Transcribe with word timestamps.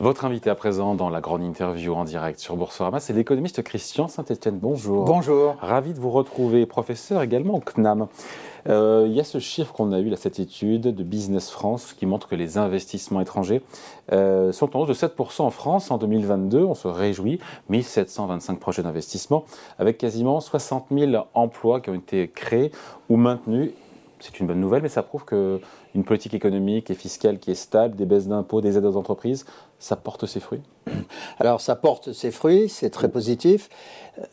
Votre 0.00 0.24
invité 0.24 0.48
à 0.48 0.54
présent 0.54 0.94
dans 0.94 1.10
la 1.10 1.20
grande 1.20 1.42
interview 1.42 1.92
en 1.92 2.04
direct 2.04 2.40
sur 2.40 2.56
Boursorama, 2.56 3.00
c'est 3.00 3.12
l'économiste 3.12 3.62
Christian 3.62 4.08
Saint-Etienne. 4.08 4.58
Bonjour. 4.58 5.04
Bonjour. 5.04 5.56
Ravi 5.60 5.92
de 5.92 6.00
vous 6.00 6.08
retrouver, 6.08 6.64
professeur 6.64 7.20
également 7.20 7.56
au 7.56 7.60
CNAM. 7.60 8.06
Euh, 8.66 9.04
il 9.06 9.12
y 9.12 9.20
a 9.20 9.24
ce 9.24 9.38
chiffre 9.40 9.74
qu'on 9.74 9.92
a 9.92 9.98
eu, 9.98 10.08
là, 10.08 10.16
cette 10.16 10.40
étude 10.40 10.80
de 10.80 11.02
Business 11.02 11.50
France, 11.50 11.92
qui 11.92 12.06
montre 12.06 12.28
que 12.28 12.34
les 12.34 12.56
investissements 12.56 13.20
étrangers 13.20 13.60
euh, 14.10 14.52
sont 14.52 14.74
en 14.74 14.80
hausse 14.80 14.88
de 14.88 14.94
7% 14.94 15.42
en 15.42 15.50
France 15.50 15.90
en 15.90 15.98
2022. 15.98 16.64
On 16.64 16.74
se 16.74 16.88
réjouit. 16.88 17.38
1725 17.68 18.58
projets 18.58 18.82
d'investissement, 18.82 19.44
avec 19.78 19.98
quasiment 19.98 20.40
60 20.40 20.86
000 20.90 21.12
emplois 21.34 21.82
qui 21.82 21.90
ont 21.90 21.94
été 21.94 22.26
créés 22.28 22.72
ou 23.10 23.16
maintenus 23.18 23.72
c'est 24.20 24.38
une 24.38 24.46
bonne 24.46 24.60
nouvelle, 24.60 24.82
mais 24.82 24.88
ça 24.88 25.02
prouve 25.02 25.24
qu'une 25.24 26.04
politique 26.04 26.34
économique 26.34 26.90
et 26.90 26.94
fiscale 26.94 27.38
qui 27.38 27.50
est 27.50 27.54
stable, 27.54 27.96
des 27.96 28.04
baisses 28.04 28.28
d'impôts, 28.28 28.60
des 28.60 28.76
aides 28.76 28.84
aux 28.84 28.96
entreprises, 28.96 29.46
ça 29.80 29.96
porte 29.96 30.26
ses 30.26 30.38
fruits 30.38 30.62
Alors 31.38 31.60
ça 31.60 31.76
porte 31.76 32.12
ses 32.12 32.30
fruits, 32.30 32.68
c'est 32.68 32.90
très 32.90 33.08
positif. 33.08 33.68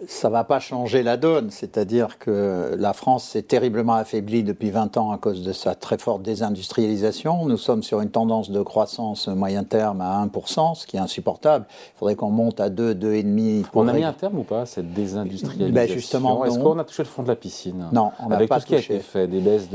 Ça 0.07 0.27
ne 0.27 0.33
va 0.33 0.43
pas 0.43 0.59
changer 0.59 1.03
la 1.03 1.17
donne, 1.17 1.49
c'est-à-dire 1.49 2.17
que 2.17 2.75
la 2.77 2.93
France 2.93 3.23
s'est 3.23 3.43
terriblement 3.43 3.93
affaiblie 3.93 4.43
depuis 4.43 4.69
20 4.69 4.97
ans 4.97 5.11
à 5.11 5.17
cause 5.17 5.43
de 5.43 5.53
sa 5.53 5.75
très 5.75 5.97
forte 5.97 6.23
désindustrialisation. 6.23 7.45
Nous 7.45 7.57
sommes 7.57 7.83
sur 7.83 8.01
une 8.01 8.09
tendance 8.09 8.49
de 8.49 8.61
croissance 8.61 9.27
moyen 9.27 9.63
terme 9.63 10.01
à 10.01 10.25
1%, 10.25 10.75
ce 10.75 10.87
qui 10.87 10.97
est 10.97 10.99
insupportable. 10.99 11.65
Il 11.69 11.99
faudrait 11.99 12.15
qu'on 12.15 12.31
monte 12.31 12.59
à 12.59 12.69
2, 12.69 12.95
2,5%. 12.95 13.65
On 13.75 13.87
a 13.87 13.93
mis 13.93 14.03
un 14.03 14.13
terme 14.13 14.39
ou 14.39 14.43
pas 14.43 14.61
à 14.61 14.65
cette 14.65 14.93
désindustrialisation 14.93 15.73
ben 15.73 15.87
justement, 15.87 16.43
Est-ce 16.45 16.59
qu'on 16.59 16.79
a 16.79 16.83
touché 16.83 17.03
le 17.03 17.09
fond 17.09 17.23
de 17.23 17.27
la 17.29 17.35
piscine 17.35 17.85
Non, 17.91 18.11
on 18.19 18.29
n'a 18.29 18.45
pas 18.45 18.55
tout 18.55 18.61
ce 18.61 18.65
qui 18.65 18.75
a 18.75 18.79
été 18.79 18.99
fait, 18.99 19.27
des 19.27 19.39
baisses 19.39 19.69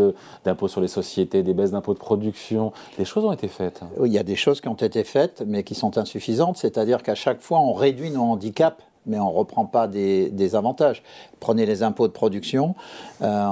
d'impôts 0.45 0.69
sur 0.69 0.81
les 0.81 0.89
sociétés, 0.89 1.43
des 1.43 1.55
baisses 1.55 1.71
d'impôts 1.71 1.95
de 1.95 1.99
production, 1.99 2.73
des 2.99 3.05
choses 3.05 3.25
ont 3.25 3.33
été 3.33 3.49
faites. 3.49 3.81
Oui, 3.97 4.11
il 4.11 4.13
y 4.13 4.19
a 4.19 4.25
des 4.25 4.37
choses 4.37 4.61
qui 4.61 4.69
ont 4.69 4.75
été 4.75 5.05
faites, 5.05 5.43
mais 5.47 5.63
qui 5.63 5.75
sont 5.75 5.97
insuffisantes. 5.97 6.57
C'est-à-dire 6.73 7.03
qu'à 7.03 7.15
chaque 7.15 7.41
fois, 7.41 7.61
on 7.61 7.73
réduit 7.73 8.11
nos 8.11 8.23
handicaps 8.23 8.83
mais 9.07 9.19
on 9.19 9.31
ne 9.33 9.37
reprend 9.37 9.67
pas 9.67 9.89
des, 9.89 10.55
avantages. 10.55 11.03
Prenez 11.41 11.67
les 11.67 11.83
impôts 11.83 12.07
de 12.07 12.13
production, 12.13 12.75
euh, 13.23 13.47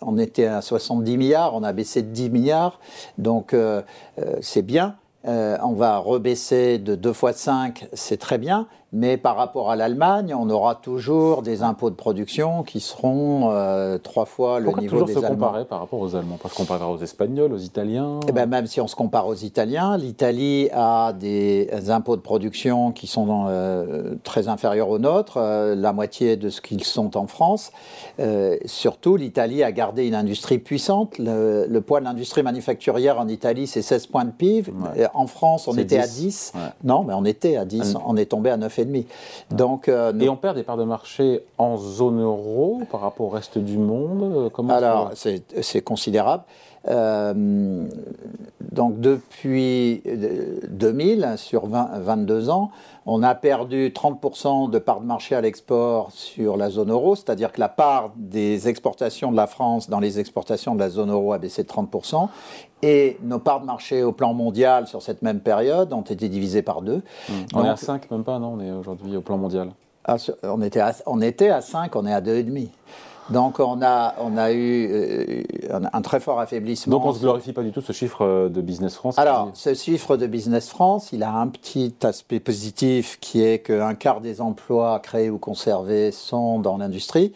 on, 0.00 0.18
était 0.18 0.46
à 0.46 0.62
70 0.62 1.16
milliards, 1.16 1.54
on 1.54 1.62
a 1.62 1.72
baissé 1.72 2.02
de 2.02 2.08
10 2.08 2.30
milliards, 2.30 2.80
donc 3.18 3.52
euh, 3.52 3.82
euh, 4.18 4.36
c'est 4.40 4.62
bien. 4.62 4.96
on 5.24 5.74
va 5.74 5.98
rebaisser 5.98 6.78
de 6.78 6.94
2 6.94 7.12
fois 7.12 7.32
5, 7.32 7.88
c'est 7.92 8.18
très 8.18 8.38
bien, 8.38 8.66
mais 8.90 9.18
par 9.18 9.36
rapport 9.36 9.70
à 9.70 9.76
l'Allemagne, 9.76 10.34
on 10.34 10.48
aura 10.48 10.74
toujours 10.74 11.42
des 11.42 11.62
impôts 11.62 11.90
de 11.90 11.94
production 11.94 12.62
qui 12.62 12.80
seront 12.80 13.50
euh, 13.50 13.98
trois 13.98 14.24
fois 14.24 14.60
le 14.60 14.72
niveau 14.80 15.04
des 15.04 15.12
Allemands. 15.12 15.28
se 15.28 15.32
comparer 15.32 15.64
par 15.66 15.80
rapport 15.80 16.00
aux 16.00 16.16
Allemands? 16.16 16.38
Parce 16.40 16.54
qu'on 16.54 16.64
parlera 16.64 16.90
aux 16.90 16.98
Espagnols, 16.98 17.52
aux 17.52 17.58
Italiens 17.58 18.20
eh 18.26 18.32
ben, 18.32 18.46
Même 18.46 18.66
si 18.66 18.80
on 18.80 18.88
se 18.88 18.96
compare 18.96 19.26
aux 19.26 19.34
Italiens, 19.34 19.98
l'Italie 19.98 20.70
a 20.72 21.12
des 21.12 21.68
impôts 21.88 22.16
de 22.16 22.22
production 22.22 22.92
qui 22.92 23.06
sont 23.06 23.44
euh, 23.48 24.14
très 24.24 24.48
inférieurs 24.48 24.88
aux 24.88 24.98
nôtres, 24.98 25.36
euh, 25.36 25.74
la 25.74 25.92
moitié 25.92 26.36
de 26.36 26.48
ce 26.48 26.62
qu'ils 26.62 26.84
sont 26.84 27.18
en 27.18 27.26
France. 27.26 27.72
surtout, 28.64 29.16
l'Italie 29.16 29.62
a 29.62 29.70
gardé 29.70 30.06
une 30.06 30.14
industrie 30.14 30.58
puissante. 30.58 31.18
Le, 31.18 31.78
poids 31.80 32.00
de 32.00 32.06
l'industrie 32.06 32.42
manufacturière 32.42 33.20
en 33.20 33.28
Italie, 33.28 33.66
c'est 33.66 33.82
16 33.82 34.06
points 34.06 34.24
de 34.24 34.30
PIB. 34.30 34.72
En 35.12 35.26
France, 35.26 35.68
on 35.68 35.76
était 35.76 35.98
à 35.98 36.06
10. 36.06 36.54
Non, 36.84 37.04
mais 37.04 37.12
on 37.12 37.26
était 37.26 37.56
à 37.56 37.66
10. 37.66 37.96
On 38.06 38.16
est 38.16 38.26
tombé 38.26 38.48
à 38.48 38.56
9 38.56 38.77
donc, 39.50 39.88
euh, 39.88 40.12
Et 40.18 40.28
on 40.28 40.36
perd 40.36 40.56
des 40.56 40.62
parts 40.62 40.76
de 40.76 40.84
marché 40.84 41.44
en 41.58 41.76
zone 41.76 42.20
euro 42.20 42.82
par 42.90 43.00
rapport 43.00 43.26
au 43.26 43.30
reste 43.30 43.58
du 43.58 43.78
monde 43.78 44.46
euh, 44.46 44.50
Comment 44.50 44.74
Alors, 44.74 45.12
c'est 45.14 45.80
considérable. 45.82 46.44
Euh, 46.86 47.86
donc 48.72 49.00
depuis 49.00 50.02
2000, 50.68 51.34
sur 51.36 51.66
22 51.66 52.50
ans, 52.50 52.70
on 53.06 53.22
a 53.22 53.34
perdu 53.34 53.90
30% 53.90 54.70
de 54.70 54.78
parts 54.78 55.00
de 55.00 55.06
marché 55.06 55.34
à 55.34 55.40
l'export 55.40 56.12
sur 56.12 56.56
la 56.56 56.70
zone 56.70 56.90
euro, 56.90 57.16
c'est-à-dire 57.16 57.52
que 57.52 57.60
la 57.60 57.68
part 57.68 58.12
des 58.16 58.68
exportations 58.68 59.32
de 59.32 59.36
la 59.36 59.46
France 59.46 59.88
dans 59.90 60.00
les 60.00 60.20
exportations 60.20 60.74
de 60.74 60.80
la 60.80 60.90
zone 60.90 61.10
euro 61.10 61.32
a 61.32 61.38
baissé 61.38 61.62
de 61.62 61.68
30%, 61.68 62.28
et 62.82 63.16
nos 63.22 63.38
parts 63.38 63.60
de 63.60 63.66
marché 63.66 64.02
au 64.02 64.12
plan 64.12 64.34
mondial 64.34 64.86
sur 64.86 65.02
cette 65.02 65.22
même 65.22 65.40
période 65.40 65.92
ont 65.92 66.02
été 66.02 66.28
divisées 66.28 66.62
par 66.62 66.82
deux. 66.82 67.02
Mmh. 67.28 67.32
On 67.54 67.64
est 67.64 67.68
à 67.68 67.76
5 67.76 68.10
même 68.10 68.24
pas, 68.24 68.38
non? 68.38 68.54
On 68.58 68.60
est 68.60 68.70
aujourd'hui 68.70 69.16
au 69.16 69.22
plan 69.22 69.38
mondial. 69.38 69.70
Ah, 70.04 70.16
on, 70.42 70.62
était 70.62 70.80
à, 70.80 70.94
on 71.06 71.20
était 71.20 71.50
à 71.50 71.60
5, 71.60 71.94
on 71.96 72.06
est 72.06 72.12
à 72.12 72.20
2,5. 72.20 72.68
Donc 73.30 73.60
on 73.60 73.82
a, 73.82 74.14
on 74.20 74.36
a 74.36 74.52
eu 74.52 74.88
euh, 74.90 75.42
un, 75.92 76.02
très 76.02 76.20
fort 76.20 76.40
affaiblissement. 76.40 76.90
Donc 76.90 77.04
on 77.04 77.10
ne 77.10 77.14
se 77.14 77.20
glorifie 77.20 77.52
pas 77.52 77.62
du 77.62 77.72
tout 77.72 77.80
ce 77.80 77.92
chiffre 77.92 78.24
euh, 78.24 78.48
de 78.48 78.60
Business 78.60 78.94
France 78.94 79.18
Alors 79.18 79.50
ce 79.54 79.74
chiffre 79.74 80.16
de 80.16 80.26
Business 80.26 80.68
France, 80.68 81.10
il 81.12 81.22
a 81.22 81.32
un 81.32 81.48
petit 81.48 81.94
aspect 82.02 82.40
positif 82.40 83.18
qui 83.20 83.42
est 83.42 83.58
qu'un 83.58 83.94
quart 83.94 84.20
des 84.20 84.40
emplois 84.40 84.98
créés 85.00 85.30
ou 85.30 85.38
conservés 85.38 86.10
sont 86.10 86.58
dans 86.58 86.78
l'industrie. 86.78 87.34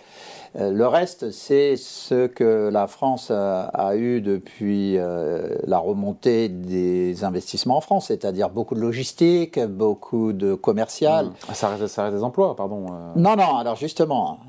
Euh, 0.56 0.70
le 0.70 0.86
reste, 0.86 1.30
c'est 1.30 1.76
ce 1.76 2.26
que 2.26 2.68
la 2.70 2.86
France 2.86 3.30
a, 3.30 3.96
eu 3.96 4.20
depuis 4.20 4.98
euh, 4.98 5.56
la 5.64 5.78
remontée 5.78 6.48
des 6.50 7.24
investissements 7.24 7.78
en 7.78 7.80
France, 7.80 8.06
c'est-à-dire 8.08 8.50
beaucoup 8.50 8.74
de 8.74 8.80
logistique, 8.80 9.58
beaucoup 9.58 10.32
de 10.32 10.54
commercial. 10.54 11.26
Mmh. 11.26 11.54
Ça, 11.54 11.68
reste, 11.68 11.86
ça 11.86 12.04
reste 12.04 12.16
des 12.16 12.22
emplois, 12.22 12.54
pardon. 12.54 12.86
Non, 13.16 13.36
non, 13.36 13.56
alors 13.56 13.76
justement, 13.76 14.40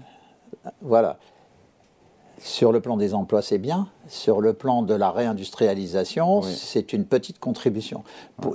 voilà. 0.81 1.17
Sur 2.43 2.73
le 2.73 2.81
plan 2.81 2.97
des 2.97 3.13
emplois, 3.13 3.41
c'est 3.41 3.57
bien. 3.57 3.87
Sur 4.09 4.41
le 4.41 4.51
plan 4.51 4.81
de 4.81 4.93
la 4.93 5.11
réindustrialisation, 5.11 6.41
c'est 6.41 6.91
une 6.91 7.05
petite 7.05 7.39
contribution. 7.39 8.03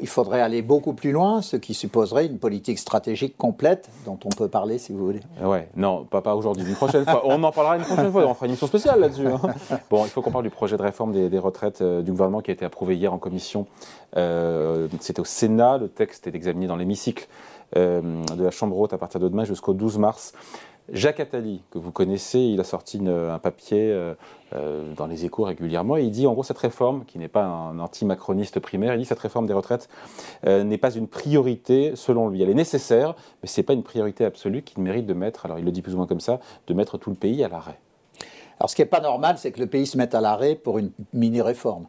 il 0.03 0.07
faudrait 0.07 0.43
aller 0.43 0.61
beaucoup 0.61 0.93
plus 0.93 1.11
loin, 1.11 1.41
ce 1.41 1.57
qui 1.57 1.73
supposerait 1.73 2.27
une 2.27 2.39
politique 2.39 2.79
stratégique 2.79 3.39
complète 3.39 3.89
dont 4.05 4.19
on 4.27 4.29
peut 4.29 4.49
parler 4.49 4.77
si 4.77 4.93
vous 4.93 5.07
voulez. 5.07 5.21
Ouais, 5.43 5.71
non, 5.75 6.05
pas, 6.05 6.21
pas 6.21 6.37
aujourd'hui, 6.37 6.69
une 6.69 6.75
prochaine 6.75 7.05
fois. 7.07 7.23
On 7.25 7.43
en 7.43 7.51
parlera 7.51 7.79
une 7.79 7.83
prochaine 7.83 8.13
fois, 8.13 8.27
on 8.27 8.35
fera 8.35 8.45
une 8.45 8.51
émission 8.51 8.67
spéciale 8.67 9.01
là-dessus. 9.01 9.27
Hein. 9.27 9.41
Bon, 9.91 10.05
il 10.05 10.11
faut 10.11 10.21
qu'on 10.21 10.33
parle 10.33 10.45
du 10.45 10.51
projet 10.51 10.77
de 10.77 10.83
réforme 10.83 11.31
des, 11.31 11.39
retraites 11.39 11.81
euh, 11.81 12.03
du 12.03 12.11
gouvernement 12.11 12.43
qui 12.43 12.51
a 12.51 12.55
été 12.55 12.67
approuvé 12.67 12.95
hier 12.95 13.15
en 13.15 13.19
commission. 13.19 13.67
Euh, 14.19 14.87
C'était 15.01 15.21
au 15.21 15.25
Sénat, 15.25 15.79
le 15.79 15.89
texte 15.89 16.27
est 16.27 16.35
examiné 16.35 16.67
dans 16.67 16.77
l'hémicycle 16.77 17.27
euh, 17.79 18.03
de 18.37 18.45
la 18.45 18.51
Chambre 18.51 18.79
haute 18.79 18.93
à 18.93 18.99
partir 18.99 19.19
de 19.19 19.29
demain 19.29 19.45
jusqu'au 19.45 19.73
12 19.73 19.97
mars. 19.97 20.35
Jacques 20.91 21.21
Attali, 21.21 21.63
que 21.71 21.79
vous 21.79 21.93
connaissez, 21.93 22.39
il 22.39 22.61
a 22.61 22.65
sorti 22.65 22.99
un 23.07 23.39
papier 23.39 23.93
euh, 23.93 24.15
euh, 24.55 24.95
dans 24.95 25.07
les 25.07 25.27
échos 25.27 25.43
régulièrement 25.43 25.99
et 25.99 26.05
il 26.05 26.11
dit 26.11 26.27
en 26.27 26.33
gros 26.33 26.43
cette 26.43 26.59
réforme, 26.59 27.05
qui 27.05 27.19
n'est 27.19 27.29
pas 27.29 27.45
un 27.45 27.79
anti-macroniste 27.79 28.59
primaire, 28.61 28.95
il 28.95 28.99
dit 28.99 29.05
cette 29.05 29.19
réforme 29.19 29.47
des 29.47 29.53
retraites 29.53 29.89
euh, 30.47 30.65
n'est 30.65 30.79
pas 30.79 30.95
une 30.95 31.07
priorité 31.07 31.93
selon 31.95 32.29
lui. 32.29 32.43
Elle 32.43 32.51
est 32.51 32.55
nécessaire, 32.55 33.15
mais 33.43 33.49
ce 33.49 33.61
n'est 33.61 33.65
pas 33.65 33.75
une 33.75 33.83
priorité 33.83 34.25
absolue 34.25 34.63
qu'il 34.63 34.83
mérite 34.83 35.05
de 35.05 35.15
mettre, 35.15 35.45
alors 35.45 35.59
il 35.59 35.65
le 35.67 35.73
dit 35.73 35.83
plus 35.83 35.93
ou 35.93 35.99
moins 35.99 36.07
comme 36.07 36.21
ça, 36.21 36.41
de 36.67 36.75
mettre 36.75 36.97
tout 36.97 37.11
le 37.11 37.17
pays 37.17 37.45
à 37.45 37.49
l'arrêt. 37.49 37.79
Alors 38.61 38.71
ce 38.71 38.77
qui 38.77 38.83
n'est 38.83 38.87
pas 38.87 39.01
normal, 39.01 39.37
c'est 39.39 39.53
que 39.53 39.61
le 39.61 39.67
pays 39.67 39.87
se 39.87 39.97
mette 39.97 40.15
à 40.15 40.21
l'arrêt 40.21 40.55
pour 40.55 40.79
une 40.79 40.91
mini-réforme 41.13 41.87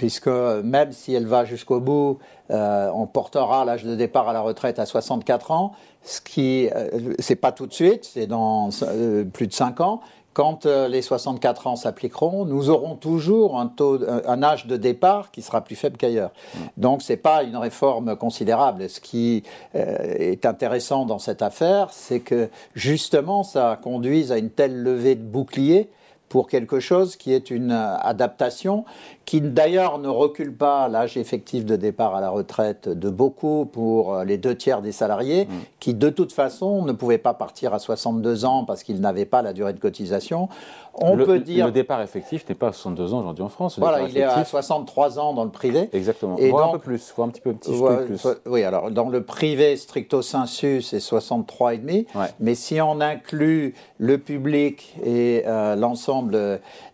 puisque 0.00 0.28
même 0.28 0.92
si 0.92 1.12
elle 1.12 1.26
va 1.26 1.44
jusqu'au 1.44 1.78
bout, 1.78 2.20
euh, 2.50 2.90
on 2.94 3.06
portera 3.06 3.66
l'âge 3.66 3.84
de 3.84 3.94
départ 3.94 4.30
à 4.30 4.32
la 4.32 4.40
retraite 4.40 4.78
à 4.78 4.86
64 4.86 5.50
ans, 5.50 5.72
ce 6.02 6.22
qui, 6.22 6.70
euh, 6.74 7.12
c'est 7.18 7.36
pas 7.36 7.52
tout 7.52 7.66
de 7.66 7.74
suite, 7.74 8.08
c'est 8.10 8.26
dans 8.26 8.70
euh, 8.80 9.24
plus 9.24 9.46
de 9.46 9.52
5 9.52 9.82
ans. 9.82 10.00
Quand 10.32 10.64
les 10.64 11.02
64 11.02 11.66
ans 11.66 11.76
s'appliqueront, 11.76 12.46
nous 12.46 12.70
aurons 12.70 12.94
toujours 12.94 13.60
un, 13.60 13.66
taux, 13.66 13.98
un 14.26 14.42
âge 14.42 14.66
de 14.66 14.78
départ 14.78 15.30
qui 15.32 15.42
sera 15.42 15.60
plus 15.60 15.76
faible 15.76 15.98
qu'ailleurs. 15.98 16.30
Mmh. 16.30 16.58
Donc 16.78 17.02
c'est 17.02 17.18
pas 17.18 17.42
une 17.42 17.58
réforme 17.58 18.16
considérable. 18.16 18.88
Ce 18.88 19.00
qui 19.00 19.42
est 19.74 20.46
intéressant 20.46 21.04
dans 21.04 21.18
cette 21.18 21.42
affaire, 21.42 21.88
c'est 21.90 22.20
que 22.20 22.48
justement 22.74 23.42
ça 23.42 23.78
conduise 23.82 24.30
à 24.30 24.38
une 24.38 24.50
telle 24.50 24.82
levée 24.82 25.16
de 25.16 25.24
bouclier 25.24 25.90
pour 26.30 26.48
quelque 26.48 26.78
chose 26.80 27.16
qui 27.16 27.34
est 27.34 27.50
une 27.50 27.72
adaptation 27.72 28.86
qui 29.26 29.40
d'ailleurs 29.40 29.98
ne 29.98 30.08
recule 30.08 30.52
pas 30.52 30.88
l'âge 30.88 31.16
effectif 31.16 31.64
de 31.64 31.76
départ 31.76 32.14
à 32.16 32.20
la 32.20 32.30
retraite 32.30 32.88
de 32.88 33.10
beaucoup 33.10 33.64
pour 33.64 34.14
euh, 34.14 34.24
les 34.24 34.38
deux 34.38 34.56
tiers 34.56 34.82
des 34.82 34.92
salariés, 34.92 35.44
mm. 35.44 35.50
qui 35.78 35.94
de 35.94 36.08
toute 36.08 36.32
façon 36.32 36.84
ne 36.84 36.92
pouvaient 36.92 37.18
pas 37.18 37.34
partir 37.34 37.72
à 37.72 37.78
62 37.78 38.44
ans 38.44 38.64
parce 38.64 38.82
qu'ils 38.82 39.00
n'avaient 39.00 39.26
pas 39.26 39.42
la 39.42 39.52
durée 39.52 39.72
de 39.72 39.78
cotisation. 39.78 40.48
On 40.94 41.14
le, 41.14 41.24
peut 41.24 41.38
dire 41.38 41.66
le 41.66 41.72
départ 41.72 42.02
effectif 42.02 42.48
n'est 42.48 42.56
pas 42.56 42.68
à 42.68 42.72
62 42.72 43.14
ans 43.14 43.20
aujourd'hui 43.20 43.44
en 43.44 43.48
France. 43.48 43.78
Voilà, 43.78 44.02
il 44.02 44.18
est 44.18 44.24
à 44.24 44.44
63 44.44 45.20
ans 45.20 45.32
dans 45.32 45.44
le 45.44 45.50
privé. 45.50 45.88
Exactement. 45.92 46.36
Et 46.36 46.50
un 46.52 46.68
peu 46.68 46.78
plus, 46.78 47.12
voire 47.14 47.28
un 47.28 47.30
petit 47.30 47.40
peu, 47.40 47.52
petit, 47.52 47.70
plus. 48.06 48.26
Oui, 48.46 48.64
alors 48.64 48.90
dans 48.90 49.08
le 49.08 49.22
privé 49.22 49.76
stricto 49.76 50.22
sensu, 50.22 50.82
c'est 50.82 50.98
63 50.98 51.74
et 51.74 51.78
demi. 51.78 52.06
Mais 52.40 52.56
si 52.56 52.80
on 52.80 53.00
inclut 53.00 53.74
le 53.98 54.18
public 54.18 54.96
et 55.04 55.44
euh, 55.46 55.76
l'ensemble 55.76 56.19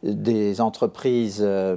des 0.03 0.61
entreprises 0.61 1.41
euh, 1.43 1.77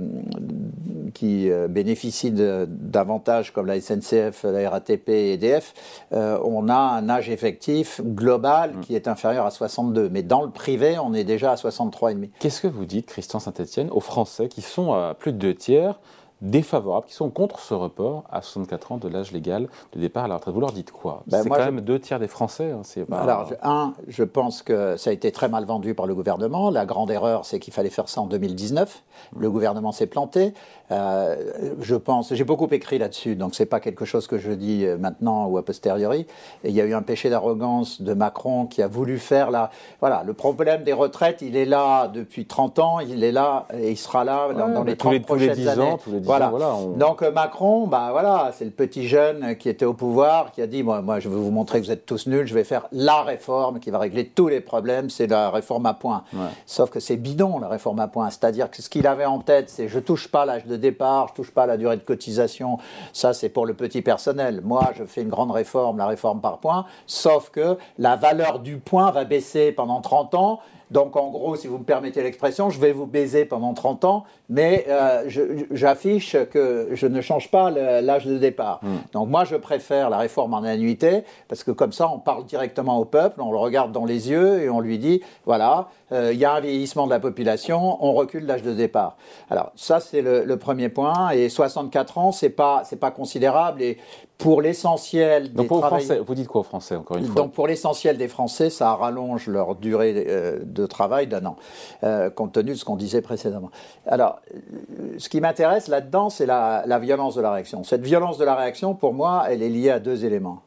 qui 1.14 1.50
euh, 1.50 1.68
bénéficient 1.68 2.32
d'avantages 2.32 3.52
comme 3.52 3.66
la 3.66 3.80
SNCF, 3.80 4.44
la 4.44 4.70
RATP 4.70 5.10
et 5.10 5.34
EDF, 5.34 5.74
euh, 6.14 6.40
on 6.44 6.70
a 6.70 6.76
un 6.76 7.10
âge 7.10 7.30
effectif 7.30 8.02
global 8.04 8.74
mm. 8.74 8.80
qui 8.82 8.96
est 8.96 9.08
inférieur 9.08 9.46
à 9.46 9.52
62. 9.52 10.10
Mais 10.10 10.24
dans 10.24 10.44
le 10.44 10.50
privé, 10.50 10.98
on 11.00 11.14
est 11.14 11.24
déjà 11.24 11.52
à 11.52 11.56
63,5. 11.56 12.30
Qu'est-ce 12.40 12.62
que 12.62 12.68
vous 12.68 12.86
dites, 12.86 13.08
Christian 13.08 13.40
Saint-Etienne, 13.40 13.90
aux 13.92 14.00
Français 14.00 14.48
qui 14.48 14.62
sont 14.62 14.94
à 14.94 15.16
plus 15.18 15.34
de 15.34 15.38
deux 15.38 15.56
tiers 15.56 16.00
défavorables, 16.42 17.06
qui 17.08 17.14
sont 17.14 17.30
contre 17.30 17.60
ce 17.60 17.74
report 17.74 18.24
à 18.32 18.42
64 18.42 18.92
ans 18.94 18.98
de 18.98 19.08
l'âge 19.08 19.32
légal 19.32 19.68
de 19.94 20.00
départ 20.00 20.26
à 20.26 20.28
la 20.28 20.36
retraite. 20.36 20.54
Vous 20.54 20.62
leur 20.62 20.72
dites 20.72 20.92
quoi? 20.92 21.24
Ben, 21.28 21.44
C'est 21.44 21.50
quand 21.50 21.56
je- 21.56 21.62
même 21.70 21.82
deux 21.82 22.00
tiers 22.00 22.20
des 22.20 22.28
Français. 22.28 22.72
hein, 22.72 22.82
c'est 22.84 23.06
pas- 23.06 23.20
Alors, 23.20 23.52
un, 23.64 23.94
je 24.08 24.24
pense 24.24 24.62
que 24.62 24.96
ça 24.98 25.10
a 25.10 25.14
été 25.14 25.32
très 25.32 25.50
mal 25.50 25.66
vendu 25.66 25.94
par 25.94 26.06
le 26.08 26.16
gouvernement. 26.16 26.70
La 26.70 26.86
grande 26.86 27.12
erreur, 27.12 27.46
c'est 27.46 27.60
qu'il 27.60 27.74
fallait 27.74 27.90
faire 27.90 28.08
ça 28.10 28.22
en 28.22 28.26
2019. 28.28 29.04
Le 29.38 29.50
gouvernement 29.52 29.92
s'est 29.92 30.08
planté. 30.08 30.54
Euh, 30.92 31.36
je 31.82 31.96
pense, 31.96 32.34
j'ai 32.34 32.44
beaucoup 32.44 32.68
écrit 32.72 32.98
là-dessus, 32.98 33.36
donc 33.36 33.54
c'est 33.54 33.66
pas 33.66 33.80
quelque 33.80 34.06
chose 34.06 34.26
que 34.28 34.38
je 34.40 34.52
dis 34.52 34.86
euh, 34.86 34.98
maintenant 34.98 35.46
ou 35.48 35.58
a 35.58 35.64
posteriori. 35.64 36.26
Et 36.64 36.70
il 36.70 36.76
y 36.76 36.82
a 36.82 36.86
eu 36.86 36.94
un 36.94 37.02
péché 37.02 37.30
d'arrogance 37.30 38.02
de 38.02 38.14
Macron 38.14 38.66
qui 38.66 38.82
a 38.82 38.88
voulu 38.88 39.20
faire 39.20 39.52
la. 39.52 39.70
Voilà, 40.00 40.24
le 40.26 40.34
problème 40.34 40.84
des 40.84 40.94
retraites, 40.94 41.42
il 41.42 41.56
est 41.58 41.66
là 41.66 42.08
depuis 42.08 42.46
30 42.46 42.80
ans, 42.80 43.00
il 43.02 43.24
est 43.24 43.32
là 43.32 43.68
et 43.74 43.92
il 43.92 43.98
sera 43.98 44.24
là 44.24 44.52
dans, 44.54 44.68
Ouais, 44.68 44.74
dans 44.74 44.84
mais 44.84 44.92
les 44.92 44.98
tous 44.98 45.10
30 45.10 45.14
les- 45.14 45.20
tous 45.22 45.36
les 45.36 45.48
prochaines 45.48 45.56
10 45.64 45.68
ans, 45.68 45.72
années. 45.90 45.98
tous 46.04 46.12
les 46.12 46.20
10 46.22 46.29
voilà. 46.30 46.48
ans, 46.48 46.50
voilà, 46.52 46.74
on- 46.76 46.98
Donc 46.98 47.22
euh, 47.22 47.32
Macron, 47.32 47.88
bah 47.88 48.10
voilà, 48.12 48.52
c'est 48.54 48.66
le 48.66 48.72
petit 48.72 49.08
jeune 49.08 49.56
qui 49.58 49.70
était 49.70 49.86
au 49.86 49.94
pouvoir, 49.94 50.52
qui 50.52 50.62
a 50.62 50.68
dit 50.68 50.84
moi, 50.84 51.02
moi, 51.02 51.20
je 51.20 51.28
vais 51.30 51.36
vous 51.36 51.52
montrer 51.52 51.80
que 51.80 51.86
vous 51.86 51.92
êtes 51.92 52.06
tous 52.06 52.28
nuls, 52.28 52.48
je 52.48 52.54
vais 52.54 52.64
faire 52.64 52.88
la 52.92 53.22
réforme 53.24 53.80
qui 53.80 53.90
va 53.92 54.00
régler 54.00 54.28
tous 54.28 54.48
les 54.48 54.62
problèmes, 54.62 55.10
c'est 55.10 55.28
la 55.28 55.50
réforme 55.50 55.86
à 55.86 55.94
points. 55.94 56.24
Ouais. 56.34 56.40
Sauf 56.66 56.90
que 56.90 57.00
c'est 57.00 57.18
bidon 57.18 57.60
la 57.60 57.68
réforme 57.68 58.00
à 58.00 58.08
points, 58.08 58.30
c'est-à-dire 58.30 58.70
que 58.72 58.82
ce 58.82 58.90
qu'il 58.90 59.08
avait 59.08 59.26
en 59.26 59.40
tête, 59.40 59.70
c'est 59.70 59.88
je 59.88 60.00
touche 60.00 60.28
pas 60.30 60.46
l'âge 60.46 60.66
de 60.66 60.76
départ, 60.78 61.28
je 61.30 61.34
touche 61.34 61.52
pas 61.52 61.66
la 61.66 61.78
durée 61.78 61.98
de 61.98 62.02
cotisation, 62.04 62.78
ça 63.14 63.34
c'est 63.34 63.50
pour 63.50 63.66
le 63.66 63.74
petit 63.74 64.02
personnel. 64.02 64.62
Moi, 64.64 64.92
je 64.96 65.04
fais 65.04 65.22
une 65.22 65.30
grande 65.30 65.52
réforme, 65.52 65.98
la 65.98 66.08
réforme 66.08 66.42
par 66.42 66.60
points, 66.60 66.86
sauf 67.06 67.50
que 67.50 67.78
la 67.98 68.16
valeur 68.16 68.60
du 68.60 68.78
point 68.78 69.12
va 69.12 69.24
baisser 69.26 69.72
pendant 69.72 70.02
30 70.02 70.36
ans. 70.36 70.60
Donc 70.92 71.16
en 71.16 71.30
gros, 71.30 71.56
si 71.56 71.68
vous 71.68 71.78
me 71.78 71.84
permettez 71.84 72.24
l'expression, 72.24 72.70
je 72.70 72.80
vais 72.80 72.92
vous 72.92 73.06
baiser 73.06 73.46
pendant 73.46 73.74
30 73.74 74.06
ans, 74.06 74.24
mais 74.50 74.86
euh, 74.90 75.30
j'affiche 75.72 76.36
que 76.52 76.90
je 76.94 77.08
ne 77.08 77.22
change 77.22 77.52
pas 77.52 77.70
l'âge 77.70 78.26
de 78.26 78.38
départ. 78.38 78.82
Donc 79.14 79.30
moi, 79.30 79.46
je 79.46 79.56
préfère 79.56 80.10
la 80.10 80.18
réforme 80.18 80.54
en 80.54 80.64
annuité, 80.64 81.24
parce 81.48 81.64
que 81.64 81.72
comme 81.72 81.92
ça, 81.92 82.10
on 82.10 82.20
parle 82.20 82.46
directement 82.46 82.98
au 82.98 83.06
peuple, 83.06 83.42
on 83.42 83.52
le 83.52 83.58
regarde 83.58 83.92
dans 83.92 84.06
les 84.06 84.30
yeux 84.30 84.62
et 84.62 84.70
on 84.70 84.80
lui 84.80 84.98
dit, 84.98 85.22
voilà, 85.46 85.90
il 86.12 86.38
y 86.38 86.46
a 86.46 86.54
un 86.54 86.60
vieillissement 86.60 87.06
de 87.06 87.12
la 87.12 87.20
population, 87.20 88.04
on 88.04 88.14
recule 88.14 88.46
l'âge 88.46 88.64
de 88.64 88.74
départ. 88.74 89.16
Alors 89.50 89.72
ça, 89.76 90.00
c'est 90.00 90.22
le, 90.22 90.44
le 90.44 90.58
premier 90.58 90.90
point, 90.90 91.30
et 91.32 91.50
64 91.50 92.18
ans, 92.18 92.32
c'est 92.32 92.50
pas, 92.50 92.82
c'est 92.86 93.00
pas 93.00 93.12
considérable, 93.12 93.82
et 93.82 93.98
pour 94.38 94.62
l'essentiel 94.62 95.52
des 95.54 95.64
aux 95.64 95.80
travailleurs- 95.80 95.90
Français, 96.00 96.20
vous 96.20 96.34
dites 96.34 96.48
quoi 96.48 96.62
aux 96.62 96.64
Français, 96.64 96.96
encore 96.96 97.18
une 97.18 97.26
fois? 97.26 97.36
Donc 97.36 97.52
pour 97.52 97.68
l'essentiel 97.68 98.18
des 98.18 98.28
Français, 98.30 98.70
ça 98.70 98.96
rallonge 98.96 99.48
leur 99.48 99.76
durée 99.76 100.26
euh, 100.28 100.60
de 100.64 100.86
travail 100.86 101.28
d'un 101.28 101.46
an, 101.46 101.58
euh, 102.04 102.30
compte 102.30 102.54
tenu 102.54 102.72
de 102.72 102.76
ce 102.76 102.86
qu'on 102.86 102.96
disait 102.96 103.22
précédemment. 103.22 103.70
Alors, 104.08 104.40
euh, 104.56 105.16
ce 105.18 105.28
qui 105.30 105.42
m'intéresse 105.42 105.90
là-dedans, 105.90 106.30
c'est 106.30 106.46
la, 106.46 106.84
la 106.86 107.00
violence 107.00 107.36
de 107.36 107.42
la 107.42 107.52
réaction. 107.52 107.84
Cette 107.84 108.02
violence 108.02 108.38
de 108.38 108.46
la 108.46 108.56
réaction, 108.56 108.94
pour 108.96 109.14
moi, 109.14 109.44
elle 109.50 109.62
est 109.62 109.70
liée 109.70 109.90
à 109.92 110.00
deux 110.00 110.24
éléments. 110.26 110.62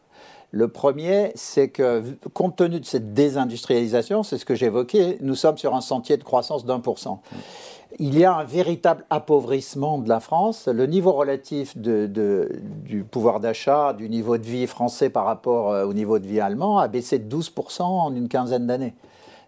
Le 0.54 0.68
premier, 0.68 1.32
c'est 1.34 1.70
que, 1.70 2.02
compte 2.34 2.56
tenu 2.56 2.78
de 2.78 2.84
cette 2.84 3.14
désindustrialisation, 3.14 4.22
c'est 4.22 4.36
ce 4.36 4.44
que 4.44 4.54
j'évoquais, 4.54 5.16
nous 5.22 5.34
sommes 5.34 5.56
sur 5.56 5.74
un 5.74 5.80
sentier 5.80 6.18
de 6.18 6.24
croissance 6.24 6.66
d'un 6.66 6.78
pour 6.78 6.98
cent. 6.98 7.22
Il 7.98 8.18
y 8.18 8.26
a 8.26 8.34
un 8.34 8.44
véritable 8.44 9.06
appauvrissement 9.08 9.96
de 9.96 10.10
la 10.10 10.20
France. 10.20 10.68
Le 10.68 10.84
niveau 10.84 11.12
relatif 11.12 11.76
du 11.76 13.04
pouvoir 13.10 13.40
d'achat, 13.40 13.94
du 13.94 14.10
niveau 14.10 14.36
de 14.36 14.44
vie 14.44 14.66
français 14.66 15.08
par 15.08 15.24
rapport 15.24 15.72
euh, 15.72 15.86
au 15.86 15.94
niveau 15.94 16.18
de 16.18 16.26
vie 16.26 16.40
allemand 16.40 16.78
a 16.78 16.88
baissé 16.88 17.18
de 17.18 17.34
12% 17.34 17.82
en 17.82 18.14
une 18.14 18.28
quinzaine 18.28 18.66
d'années. 18.66 18.94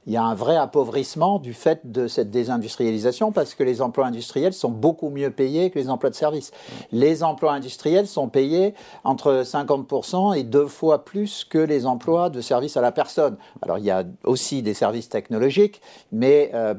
Il 0.06 0.12
y 0.12 0.16
a 0.18 0.22
un 0.22 0.34
vrai 0.34 0.56
appauvrissement 0.56 1.38
du 1.38 1.54
fait 1.54 1.80
de 1.90 2.08
cette 2.08 2.30
désindustrialisation 2.30 3.32
parce 3.32 3.54
que 3.54 3.62
les 3.64 3.80
emplois 3.80 4.06
industriels 4.06 4.52
sont 4.52 4.68
beaucoup 4.70 5.08
mieux 5.08 5.30
payés 5.30 5.70
que 5.70 5.78
les 5.78 5.88
emplois 5.88 6.10
de 6.10 6.14
service. 6.14 6.50
Les 6.92 7.22
emplois 7.22 7.52
industriels 7.54 8.06
sont 8.06 8.28
payés 8.28 8.74
entre 9.04 9.42
50% 9.44 10.36
et 10.36 10.42
deux 10.42 10.66
fois 10.66 11.04
plus 11.04 11.44
que 11.44 11.58
les 11.58 11.86
emplois 11.86 12.28
de 12.28 12.40
service 12.40 12.76
à 12.76 12.80
la 12.82 12.92
personne. 12.92 13.36
Alors 13.62 13.78
il 13.78 13.84
y 13.84 13.90
a 13.90 14.04
aussi 14.24 14.60
des 14.62 14.74
services 14.74 15.08
technologiques, 15.08 15.80
mais 16.12 16.50
euh, 16.52 16.74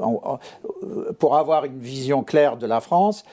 on- 0.00 0.20
on- 0.24 0.38
pour 1.18 1.36
avoir 1.36 1.64
une 1.64 1.78
vision 1.78 2.22
claire 2.22 2.56
de 2.56 2.66
la 2.66 2.80
France, 2.80 3.24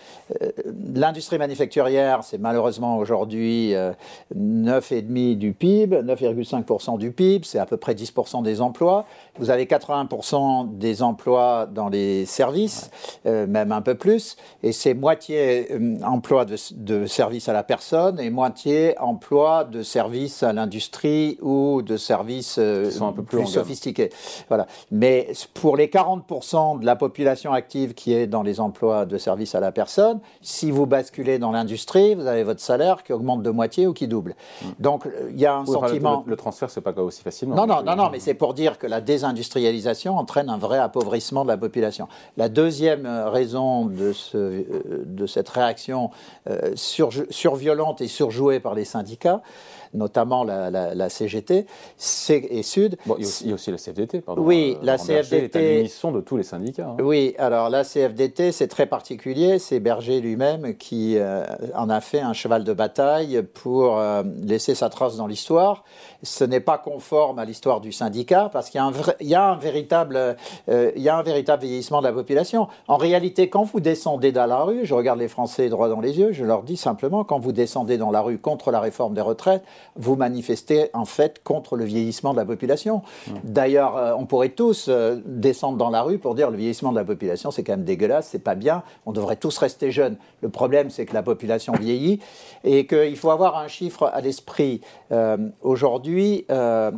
euh, 0.42 0.52
l'industrie 0.94 1.38
manufacturière, 1.38 2.24
c'est 2.24 2.38
malheureusement 2.38 2.98
aujourd'hui 2.98 3.74
euh, 3.74 3.92
9,5 4.36 5.38
du 5.38 5.54
PIB, 5.54 5.98
9,5% 6.02 6.98
du 6.98 7.12
PIB, 7.12 7.46
c'est 7.46 7.60
à 7.60 7.66
peu 7.66 7.78
près 7.78 7.94
10% 7.94 8.44
des 8.44 8.62
emplois. 8.62 9.06
Vous 9.40 9.50
avez 9.50 9.66
80% 9.66 10.78
des 10.78 11.02
emplois 11.02 11.66
dans 11.66 11.90
les 11.90 12.26
services, 12.26 12.92
euh, 13.26 13.48
même 13.48 13.72
un 13.72 13.82
peu 13.82 13.96
plus, 13.96 14.38
et 14.64 14.72
c'est 14.72 14.94
moitié 14.94 15.72
euh, 15.72 15.98
emploi 16.04 16.46
de, 16.46 16.56
de 16.72 17.06
service 17.06 17.48
à 17.48 17.54
la 17.54 17.64
personne 17.64 18.20
et 18.20 18.30
moitié 18.30 18.98
emploi 19.00 19.64
de 19.64 19.82
service 19.82 20.44
à 20.44 20.54
l'industrie 20.54 21.38
ou 21.42 21.82
de 21.82 21.98
services 21.98 22.58
euh, 22.60 22.90
un 23.02 23.12
peu 23.12 23.24
plus 23.24 23.40
plus 23.40 23.48
sophistiqués. 23.48 24.10
Voilà. 24.48 24.68
Mais 24.92 25.30
pour 25.54 25.78
les 25.78 25.88
40% 25.88 26.80
de 26.80 26.86
la 26.86 26.96
population 26.96 27.39
active 27.54 27.94
qui 27.94 28.14
est 28.14 28.28
dans 28.28 28.44
les 28.44 28.60
emplois 28.60 29.06
de 29.06 29.18
service 29.18 29.56
à 29.56 29.60
la 29.60 29.72
personne, 29.72 30.20
si 30.42 30.72
vous 30.72 30.86
basculez 30.86 31.40
dans 31.40 31.52
l'industrie, 31.52 32.16
vous 32.16 32.28
avez 32.28 32.44
votre 32.44 32.60
salaire 32.60 33.04
qui 33.04 33.14
augmente 33.14 33.42
de 33.44 33.50
moitié 33.50 33.88
ou 33.88 33.94
qui 33.94 34.08
double. 34.08 34.36
Donc 34.80 35.06
euh, 35.06 35.30
il 35.32 35.40
y 35.40 35.46
a 35.46 35.54
un 35.56 35.64
Hmm. 35.64 35.66
Oui, 35.70 35.76
enfin, 35.76 35.86
le- 35.88 35.92
sentiment. 35.94 36.24
le, 36.26 36.32
le 36.32 36.36
transfert, 36.36 36.70
c'est 36.70 36.82
pas 36.82 36.92
aussi 37.02 37.22
facilement. 37.22 37.56
Non, 37.56 37.66
non, 37.68 37.82
non, 37.84 37.96
non, 37.96 38.10
mais 38.12 38.20
c'est 38.20 38.34
pour 38.34 38.54
dire 38.54 38.78
que 38.78 38.88
la 38.88 39.02
désindustrialisation 39.02 40.18
entraîne 40.18 40.50
un 40.50 40.58
vrai 40.58 40.78
appauvrissement 40.80 41.44
de 41.44 41.50
la 41.50 41.58
population. 41.58 42.08
La 42.38 42.50
deuxième 42.50 43.06
euh, 43.06 43.30
raison 43.30 43.86
de, 43.86 44.12
ce, 44.14 44.38
euh, 44.38 44.64
de 45.06 45.26
cette 45.28 45.50
réaction 45.50 46.10
sur- 46.76 47.12
surviolente 47.30 48.02
et 48.02 48.08
surjouée 48.08 48.60
par 48.60 48.74
les 48.74 48.86
syndicats, 48.86 49.42
notamment 49.94 50.44
la, 50.44 50.70
la- 50.70 50.96
la 50.96 51.10
CGT 51.10 51.66
et 52.32 52.64
Sud, 52.64 52.98
Bon, 53.06 53.16
il, 53.18 53.24
y 53.24 53.26
a 53.26 53.28
aussi, 53.28 53.44
il 53.46 53.50
y 53.50 53.52
a 53.52 53.56
aussi 53.56 53.72
la 53.72 53.78
CFDT, 53.78 54.22
pardon. 54.22 54.42
Oui, 54.44 54.76
Euh, 54.78 54.86
la 54.86 54.98
CFDT 54.98 55.44
est 55.44 55.56
à 55.56 55.60
l'unisson 55.78 56.12
de 56.12 56.22
tous 56.22 56.38
les 56.38 56.44
syndicats. 56.44 56.88
hein. 56.90 56.98
Oui, 57.04 57.36
alors 57.38 57.70
la 57.70 57.84
CFDT, 57.84 58.52
c'est 58.52 58.68
très 58.68 58.86
particulier. 58.86 59.60
C'est 59.60 59.80
Berger 59.80 60.22
lui-même 60.22 60.76
qui 60.76 61.18
euh, 61.18 61.44
en 61.76 61.90
a 61.90 62.02
fait 62.02 62.20
un 62.20 62.34
cheval 62.34 62.64
de 62.64 62.74
bataille 62.74 63.44
pour 63.54 63.98
euh, 64.00 64.24
laisser 64.44 64.76
sa 64.76 64.90
trace 64.90 65.18
dans 65.18 65.28
l'histoire. 65.28 65.84
Ce 66.24 66.44
n'est 66.44 66.60
pas 66.60 66.78
conforme 66.78 67.40
à 67.40 67.46
l'histoire 67.46 67.82
du 67.82 67.92
syndicat 67.92 68.50
parce 68.52 68.70
qu'il 68.70 68.80
y 68.80 68.82
a 68.82 68.86
un, 68.86 68.92
vrai- 68.92 69.16
il 69.20 69.28
y 69.28 69.36
a 69.36 69.50
un 69.50 69.56
véritable, 69.58 70.36
il 70.68 71.02
y 71.02 71.10
a 71.10 71.18
un 71.18 71.24
véritable 71.24 71.64
vieillissement 71.64 72.00
de 72.00 72.08
la 72.08 72.14
population. 72.14 72.68
En 72.88 72.98
réalité, 72.98 73.50
quand 73.50 73.64
vous 73.64 73.80
descendez 73.80 74.32
dans 74.32 74.46
la 74.46 74.62
rue, 74.64 74.86
je 74.86 74.94
regarde 74.94 75.20
les 75.20 75.28
Français 75.28 75.70
droit 75.70 75.90
dans 75.90 76.02
les 76.02 76.20
yeux, 76.20 76.32
je 76.32 76.44
leur 76.44 76.64
dis 76.64 76.78
simplement, 76.78 77.24
quand 77.24 77.40
vous 77.40 77.52
descendez 77.52 77.98
dans 77.98 78.12
la 78.12 78.22
rue 78.22 78.38
contre 78.38 78.72
la 78.72 78.80
réforme 78.80 79.14
des 79.14 79.22
retraites, 79.22 79.64
vous 79.96 80.16
manifestez 80.16 80.90
en 80.94 81.06
fait 81.06 81.44
contre 81.44 81.76
le 81.76 81.86
vieillissement 81.86 82.34
de 82.34 82.38
la 82.38 82.46
population. 82.46 83.02
D'ailleurs, 83.44 83.98
euh, 83.98 84.14
on 84.18 84.26
pourrait 84.26 84.50
tous 84.50 84.88
euh, 84.90 85.22
descendre 85.26 85.78
dans 85.78 85.90
la 85.90 86.02
rue 86.02 86.18
pour 86.18 86.36
dire 86.36 86.52
le 86.52 86.58
vieillissement 86.58 86.92
de 86.92 86.98
la 86.98 87.06
population, 87.06 87.52
c'est 87.52 87.64
quand 87.64 87.74
même 87.74 87.84
dégueulasse, 87.84 88.28
c'est 88.32 88.44
pas 88.44 88.56
bien, 88.56 88.84
on 89.06 89.12
devrait 89.12 89.36
tous 89.36 89.58
rester 89.58 89.92
jeunes. 89.92 90.18
Le 90.42 90.50
problème, 90.50 90.90
c'est 90.90 91.06
que 91.06 91.14
la 91.14 91.24
population 91.24 91.74
vieillit 91.74 92.20
et 92.64 92.86
qu'il 92.88 93.18
faut 93.18 93.32
avoir 93.32 93.58
un 93.58 93.68
chiffre 93.68 94.10
à 94.14 94.22
l'esprit. 94.22 94.82
Euh, 95.12 95.38
Aujourd'hui, 95.62 96.46
un, 96.50 96.92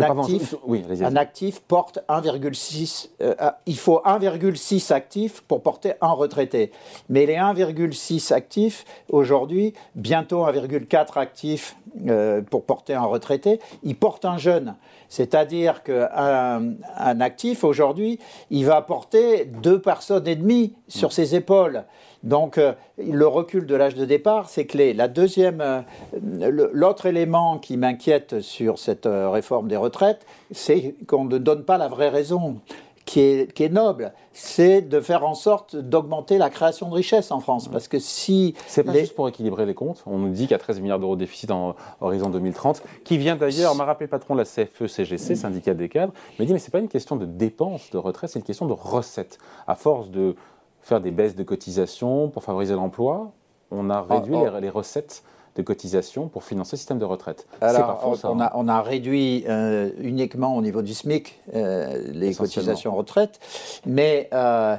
actif, 0.00 0.54
oui, 0.66 0.84
un 1.00 1.16
actif 1.16 1.60
porte 1.60 2.00
1,6. 2.08 3.08
euh, 3.20 3.34
ah, 3.38 3.58
il 3.66 3.76
faut 3.76 4.00
1,6 4.04 4.92
actifs 4.92 5.42
pour 5.42 5.62
porter 5.62 5.92
un 6.00 6.12
retraité. 6.12 6.72
Mais 7.08 7.26
les 7.26 7.34
1,6 7.34 8.32
actifs, 8.32 8.84
aujourd'hui, 9.10 9.74
bientôt 9.94 10.46
1,4 10.46 11.18
actifs 11.18 11.76
euh, 12.08 12.42
pour 12.42 12.64
porter 12.64 12.94
un 12.94 13.04
retraité, 13.04 13.60
ils 13.82 13.96
portent 13.96 14.24
un 14.24 14.38
jeune. 14.38 14.76
C'est-à-dire 15.08 15.82
qu'un 15.82 16.74
un 16.96 17.20
actif, 17.20 17.64
aujourd'hui, 17.64 18.18
il 18.50 18.66
va 18.66 18.82
porter 18.82 19.46
deux 19.46 19.80
personnes 19.80 20.28
et 20.28 20.36
demie 20.36 20.74
sur 20.88 21.12
ses 21.12 21.34
épaules. 21.34 21.84
Donc, 22.24 22.58
euh, 22.58 22.72
le 22.98 23.26
recul 23.26 23.66
de 23.66 23.74
l'âge 23.76 23.94
de 23.94 24.04
départ, 24.04 24.48
c'est 24.48 24.66
clé. 24.66 24.92
La 24.92 25.06
deuxième, 25.06 25.60
euh, 25.60 25.80
l'autre 26.72 27.06
élément 27.06 27.58
qui 27.58 27.76
m'inquiète 27.76 28.40
sur 28.40 28.78
cette 28.78 29.06
euh, 29.06 29.30
réforme 29.30 29.68
des 29.68 29.76
retraites, 29.76 30.26
c'est 30.50 30.96
qu'on 31.06 31.24
ne 31.24 31.38
donne 31.38 31.64
pas 31.64 31.78
la 31.78 31.88
vraie 31.88 32.08
raison. 32.08 32.56
Qui 33.08 33.20
est, 33.20 33.52
qui 33.54 33.64
est 33.64 33.70
noble, 33.70 34.12
c'est 34.34 34.82
de 34.82 35.00
faire 35.00 35.24
en 35.26 35.34
sorte 35.34 35.74
d'augmenter 35.76 36.36
la 36.36 36.50
création 36.50 36.90
de 36.90 36.94
richesse 36.94 37.30
en 37.30 37.40
France. 37.40 37.66
Parce 37.68 37.88
que 37.88 37.98
si. 37.98 38.54
C'est 38.66 38.84
pas 38.84 38.92
les- 38.92 39.00
juste 39.00 39.14
pour 39.14 39.26
équilibrer 39.28 39.64
les 39.64 39.72
comptes. 39.72 40.02
On 40.04 40.18
nous 40.18 40.28
dit 40.28 40.42
qu'il 40.42 40.50
y 40.50 40.54
a 40.54 40.58
13 40.58 40.80
milliards 40.80 40.98
d'euros 40.98 41.14
de 41.16 41.20
déficit 41.20 41.50
en 41.50 41.74
horizon 42.02 42.28
2030, 42.28 42.82
qui 43.04 43.16
vient 43.16 43.34
d'ailleurs, 43.34 43.74
m'a 43.74 43.86
rappelé 43.86 44.04
le 44.04 44.10
patron 44.10 44.34
de 44.34 44.40
la 44.40 44.44
E 44.44 44.66
CFE-CGC, 44.66 45.36
syndicat 45.36 45.72
des 45.72 45.88
cadres, 45.88 46.12
m'a 46.38 46.44
dit 46.44 46.52
mais 46.52 46.58
c'est 46.58 46.70
pas 46.70 46.80
une 46.80 46.88
question 46.88 47.16
de 47.16 47.24
dépenses 47.24 47.88
de 47.90 47.96
retraite, 47.96 48.28
c'est 48.28 48.40
une 48.40 48.44
question 48.44 48.66
de 48.66 48.74
recettes. 48.74 49.38
À 49.66 49.74
force 49.74 50.10
de 50.10 50.36
faire 50.82 51.00
des 51.00 51.10
baisses 51.10 51.34
de 51.34 51.44
cotisations 51.44 52.28
pour 52.28 52.42
favoriser 52.44 52.74
l'emploi, 52.74 53.32
on 53.70 53.88
a 53.88 54.02
réduit 54.02 54.34
oh. 54.36 54.48
Les, 54.54 54.60
les 54.60 54.70
recettes 54.70 55.22
de 55.58 55.62
cotisation 55.64 56.28
pour 56.28 56.44
financer 56.44 56.76
le 56.76 56.78
système 56.78 57.00
de 57.00 57.04
retraite. 57.04 57.46
Alors, 57.60 58.16
on, 58.22 58.40
a, 58.40 58.52
on, 58.54 58.68
a, 58.68 58.80
réduit 58.80 59.44
euh, 59.48 59.90
uniquement 60.00 60.56
au 60.56 60.62
niveau 60.62 60.82
du 60.82 60.94
SMIC 60.94 61.36
euh, 61.52 62.04
les 62.12 62.32
cotisations 62.32 62.94
retraite, 62.94 63.40
mais 63.84 64.30
euh, 64.32 64.76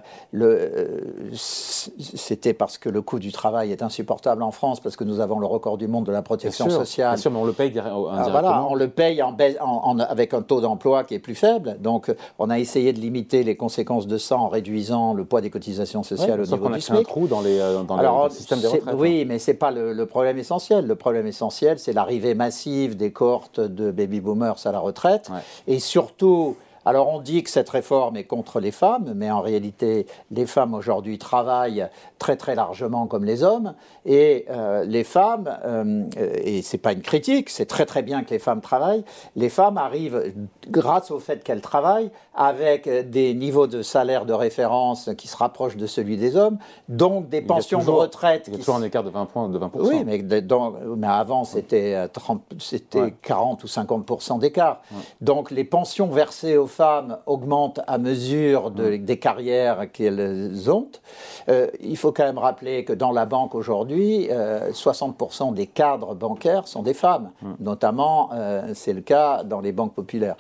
c'était 1.34 2.54
parce 2.54 2.78
que 2.78 2.88
le 2.88 3.02
coût 3.02 3.20
du 3.20 3.34
travail 3.34 3.74
est 3.74 3.84
insupportable 3.84 4.42
en 4.42 4.52
France, 4.52 4.80
parce 4.80 4.96
que 4.96 5.04
nous 5.04 5.20
avons 5.20 5.40
le 5.40 5.46
record 5.46 5.78
du 5.78 5.88
monde 5.88 6.06
de 6.06 6.14
la 6.14 6.22
protection 6.22 6.70
sociale. 6.70 7.16
Bien 7.16 7.22
sûr, 7.22 7.32
mais 7.32 7.40
on 7.40 7.46
le 7.46 7.52
paye 7.52 7.74
ah, 7.78 7.90
indirectement. 7.90 8.32
voilà, 8.32 8.66
on 8.70 8.76
le 8.76 8.88
paye 8.88 9.22
en, 9.22 10.00
avec 10.00 10.34
un 10.34 10.42
taux 10.42 10.62
d'emploi 10.62 11.04
qui 11.04 11.14
est 11.14 11.20
plus 11.20 11.36
faible. 11.36 11.76
Donc, 11.82 12.10
on 12.40 12.50
a 12.50 12.58
essayé 12.58 12.94
de 12.94 13.02
limiter 13.02 13.44
les 13.44 13.58
conséquences 13.58 14.08
de 14.08 14.18
ça 14.18 14.38
en 14.38 14.48
réduisant 14.48 15.14
le 15.14 15.26
poids 15.26 15.42
des 15.42 15.50
cotisations 15.50 16.04
sociales 16.04 16.40
au 16.40 16.46
niveau 16.46 16.70
du 16.70 16.80
SMIC. 16.80 17.02
un 17.02 17.04
trou 17.04 17.28
dans, 17.28 17.42
les, 17.42 17.60
dans 17.86 18.24
le 18.24 18.30
système 18.30 18.62
des 18.62 18.68
retraites. 18.68 18.96
Oui, 18.98 19.26
mais 19.26 19.40
ce 19.40 19.52
n'est 19.52 19.58
pas 19.58 19.72
le, 19.72 19.92
le 19.92 20.06
problème 20.06 20.38
essentiel. 20.38 20.69
Le 20.72 20.96
problème 20.96 21.26
essentiel, 21.26 21.80
c'est 21.80 21.94
l'arrivée 21.94 22.36
massive 22.36 22.96
des 22.96 23.12
cohortes 23.12 23.60
de 23.60 23.92
baby 23.92 24.22
boomers 24.22 24.66
à 24.66 24.72
la 24.72 24.80
retraite. 24.80 25.32
Et 25.68 25.80
surtout, 25.80 26.58
alors 26.86 27.10
on 27.10 27.20
dit 27.20 27.44
que 27.44 27.50
cette 27.50 27.70
réforme 27.70 28.18
est 28.18 28.24
contre 28.24 28.60
les 28.60 28.72
femmes, 28.72 29.14
mais 29.16 29.30
en 29.32 29.42
réalité, 29.42 30.06
les 30.32 30.46
femmes 30.46 30.74
aujourd'hui 30.74 31.18
travaillent 31.18 31.88
très 32.20 32.36
très 32.36 32.56
largement 32.56 33.08
comme 33.08 33.26
les 33.26 33.44
hommes, 33.44 33.74
et 34.06 34.46
euh, 34.50 34.84
les 34.86 35.04
femmes, 35.04 35.58
euh, 35.66 36.04
et 36.18 36.62
c'est 36.62 36.78
pas 36.78 36.94
une 36.94 37.02
critique, 37.02 37.50
c'est 37.50 37.66
très 37.66 37.86
très 37.86 38.02
bien 38.02 38.24
que 38.24 38.30
les 38.30 38.40
femmes 38.40 38.62
travaillent, 38.62 39.04
les 39.36 39.50
femmes 39.50 39.78
arrivent, 39.78 40.34
grâce 40.70 41.12
au 41.12 41.20
fait 41.20 41.44
qu'elles 41.44 41.62
travaillent, 41.62 42.12
avec 42.40 42.88
des 43.10 43.34
niveaux 43.34 43.68
de 43.68 43.82
salaire 43.82 44.26
de 44.26 44.32
référence 44.32 45.10
qui 45.18 45.28
se 45.28 45.36
rapprochent 45.36 45.76
de 45.76 45.88
celui 45.88 46.16
des 46.16 46.38
hommes, 46.38 46.58
donc 46.88 47.28
des 47.28 47.42
pensions 47.42 47.84
de 47.84 47.90
retraite. 47.90 48.46
Il 48.48 48.54
y 48.54 48.56
a 48.56 48.60
toujours 48.60 48.78
un 48.78 48.84
écart 48.84 49.04
de 49.04 49.10
20 49.10 49.26
points, 49.26 49.50
de 49.50 49.60
20%. 49.60 49.70
Oui, 49.76 50.04
mais, 50.06 50.24
mais 50.96 51.08
avant 51.08 51.44
c'était 51.44 52.08
40 53.22 53.64
ou 53.64 53.68
50% 53.68 54.40
d'écart. 54.40 54.82
Donc 55.20 55.52
les 55.52 55.66
pensions 55.66 56.08
versées 56.08 56.56
aux 56.56 56.68
femmes 56.68 57.18
augmentent 57.26 57.82
à 57.88 57.98
mesure 57.98 58.72
des 58.72 59.20
carrières 59.20 59.92
qu'elles 59.92 60.72
ont. 60.72 60.88
Euh, 61.50 61.68
il 61.82 61.98
faut 61.98 62.14
quand 62.14 62.24
même 62.24 62.38
rappeler 62.38 62.86
que 62.86 62.94
dans 62.94 63.12
la 63.12 63.26
banque 63.26 63.54
aujourd'hui, 63.54 64.30
60% 64.30 65.50
euh, 65.50 65.52
des 65.54 65.68
cadres 65.68 66.16
bancaires 66.16 66.68
sont 66.70 66.84
des 66.84 66.94
femmes. 66.94 67.32
Notamment, 67.60 68.30
euh, 68.34 68.72
c'est 68.76 68.94
le 68.94 69.02
cas 69.02 69.44
dans 69.44 69.60
les 69.60 69.74
banques 69.74 69.94
populaires. 69.94 70.38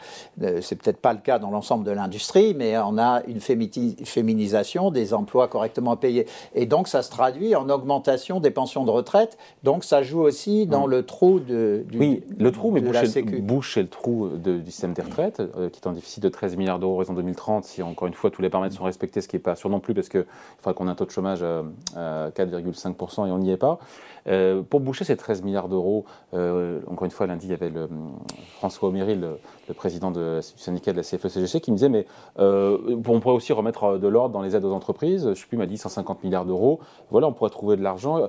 c'est 0.62 0.75
peut-être 0.75 1.01
pas 1.01 1.12
le 1.12 1.20
cas 1.20 1.39
dans 1.39 1.51
l'ensemble 1.51 1.84
de 1.84 1.88
l'industrie, 1.91 2.53
mais 2.53 2.77
on 2.77 2.98
a 2.98 3.22
une 3.27 3.39
féminisation 3.39 4.91
des 4.91 5.13
emplois 5.13 5.48
correctement 5.48 5.96
payés. 5.96 6.25
Et 6.55 6.65
donc, 6.65 6.88
ça 6.88 7.01
se 7.01 7.10
traduit 7.10 7.55
en 7.55 7.69
augmentation 7.69 8.39
des 8.39 8.51
pensions 8.51 8.86
de 8.86 8.91
retraite. 8.91 9.38
Donc, 9.63 9.84
ça 9.84 10.03
joue 10.03 10.22
aussi 10.22 10.65
dans 10.65 10.88
le 10.88 11.03
trou 11.03 11.39
de, 11.39 11.86
du, 11.89 11.98
Oui, 11.98 12.24
le 12.38 12.51
trou, 12.51 12.72
mais 12.72 12.81
boucher, 12.81 13.81
le 13.81 13.88
trou 13.88 14.29
du 14.29 14.72
système 14.72 14.93
des 14.93 15.01
retraites, 15.01 15.41
qui 15.72 15.79
est 15.79 15.88
en 15.88 15.93
déficit 15.93 16.24
de 16.24 16.29
13 16.29 16.58
milliards 16.58 16.79
d'euros 16.79 17.03
en 17.10 17.13
2030, 17.13 17.65
si 17.65 17.81
encore 17.81 18.08
une 18.08 18.13
fois 18.13 18.31
tous 18.31 18.41
les 18.41 18.50
paramètres 18.50 18.75
sont 18.75 18.84
respectés, 18.84 19.22
ce 19.22 19.27
qui 19.27 19.36
n'est 19.36 19.41
pas 19.41 19.55
sûr 19.55 19.69
non 19.69 19.79
plus, 19.79 19.93
parce 19.93 20.10
qu'il 20.10 20.25
faudra 20.58 20.74
qu'on 20.74 20.88
ait 20.88 20.91
un 20.91 20.96
taux 20.96 21.05
de 21.05 21.12
chômage 21.12 21.43
à 21.96 22.29
4,5% 22.29 23.27
et 23.27 23.31
on 23.31 23.39
n'y 23.39 23.51
est 23.51 23.58
pas. 23.58 23.79
Euh, 24.28 24.62
pour 24.62 24.80
boucher 24.80 25.06
ces 25.06 25.18
13 25.18 25.44
milliards 25.44 25.70
d'euros, 25.70 26.06
euh, 26.34 26.80
encore 26.88 27.06
une 27.06 27.12
fois, 27.12 27.28
lundi, 27.28 27.48
il 27.48 27.52
y 27.52 27.54
avait 27.54 27.72
François 28.58 28.90
Omeril, 28.90 29.22
le, 29.68 29.74
président 29.74 30.12
du 30.12 30.20
syndicat 30.42 30.92
de 30.92 30.98
la 30.98 31.04
CFE-CGC, 31.04 31.62
qui 31.62 31.72
me 31.72 31.76
disait, 31.76 31.90
mais 31.90 32.06
euh, 32.40 33.00
on 33.08 33.20
pourrait 33.20 33.36
aussi 33.36 33.54
remettre 33.54 33.98
de 33.98 34.08
l'ordre 34.08 34.34
dans 34.34 34.42
les 34.42 34.56
aides 34.56 34.66
aux 34.66 34.74
entreprises. 34.74 35.24
Je 35.24 35.30
ne 35.30 35.36
sais 35.36 35.46
plus, 35.48 35.58
m'a 35.58 35.68
dit 35.68 35.78
150 35.78 36.24
milliards 36.24 36.46
d'euros. 36.46 36.80
Voilà, 37.12 37.28
on 37.28 37.34
pourrait 37.34 37.52
trouver 37.52 37.78
de 37.78 37.84
l'argent. 37.84 38.28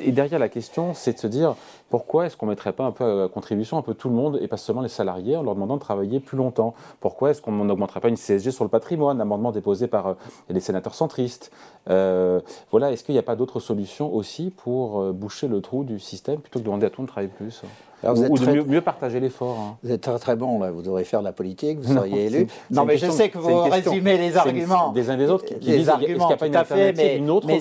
Et 0.00 0.12
derrière, 0.12 0.38
la 0.38 0.48
question, 0.48 0.94
c'est 0.94 1.14
de 1.14 1.18
se 1.18 1.26
dire, 1.26 1.56
pourquoi 1.90 2.26
est-ce 2.26 2.36
qu'on 2.36 2.46
ne 2.46 2.52
mettrait 2.52 2.72
pas 2.72 2.84
un 2.84 2.92
peu 2.92 3.24
à 3.24 3.28
contribution 3.28 3.78
un 3.78 3.82
peu 3.82 3.94
tout 3.94 4.08
le 4.08 4.14
monde, 4.14 4.38
et 4.40 4.48
pas 4.48 4.56
seulement 4.56 4.82
les 4.82 4.88
salariés, 4.88 5.36
en 5.36 5.42
leur 5.42 5.54
demandant 5.54 5.74
de 5.74 5.80
travailler 5.80 6.20
plus 6.20 6.36
longtemps? 6.36 6.74
Pourquoi 7.00 7.30
est-ce 7.30 7.42
qu'on 7.42 7.52
n'augmenterait 7.52 8.00
pas 8.00 8.08
une 8.08 8.16
CSG 8.16 8.52
sur 8.52 8.64
le 8.64 8.70
patrimoine, 8.70 9.20
amendement 9.20 9.50
déposé 9.50 9.88
par 9.88 10.16
les 10.48 10.60
sénateurs 10.60 10.94
centristes? 10.94 11.50
Voilà, 11.86 12.92
est-ce 12.92 13.02
qu'il 13.02 13.14
n'y 13.14 13.18
a 13.18 13.24
pas 13.24 13.36
d'autres 13.36 13.60
solutions 13.60 14.14
aussi 14.14 14.50
pour 14.50 15.12
boucher 15.20 15.46
le 15.46 15.60
trou 15.60 15.84
du 15.84 16.00
système 16.00 16.40
plutôt 16.40 16.58
que 16.58 16.64
de 16.64 16.66
demander 16.66 16.86
à 16.86 16.90
tout 16.90 17.00
le 17.00 17.02
monde 17.02 17.08
de 17.08 17.12
travailler 17.12 17.32
plus 17.32 17.62
ou, 18.02 18.38
de 18.38 18.62
mieux, 18.62 18.80
partager 18.80 19.20
l'effort. 19.20 19.58
Hein. 19.58 19.76
Vous 19.82 19.92
êtes 19.92 20.00
très 20.00 20.18
très 20.18 20.36
bon, 20.36 20.58
là. 20.58 20.70
vous 20.70 20.82
devrez 20.82 21.04
faire 21.04 21.20
de 21.20 21.24
la 21.24 21.32
politique, 21.32 21.78
vous 21.80 21.94
seriez 21.96 22.26
élu. 22.26 22.46
Non, 22.70 22.84
mais 22.84 22.96
je 22.96 23.10
sais 23.10 23.28
que 23.28 23.38
vous 23.38 23.62
résumez 23.62 24.16
les 24.18 24.36
arguments. 24.36 24.92
Des 24.92 25.10
uns 25.10 25.16
des 25.16 25.30
autres 25.30 25.44
qui, 25.44 25.54
disent 25.54 25.88
arguments, 25.88 26.28
qu'il 26.28 26.50
n'y 26.50 26.56
a 26.56 26.64
pas 26.64 26.86
une 26.86 26.94
fait, 26.94 27.16
une 27.16 27.30
autre 27.30 27.46
mais 27.46 27.60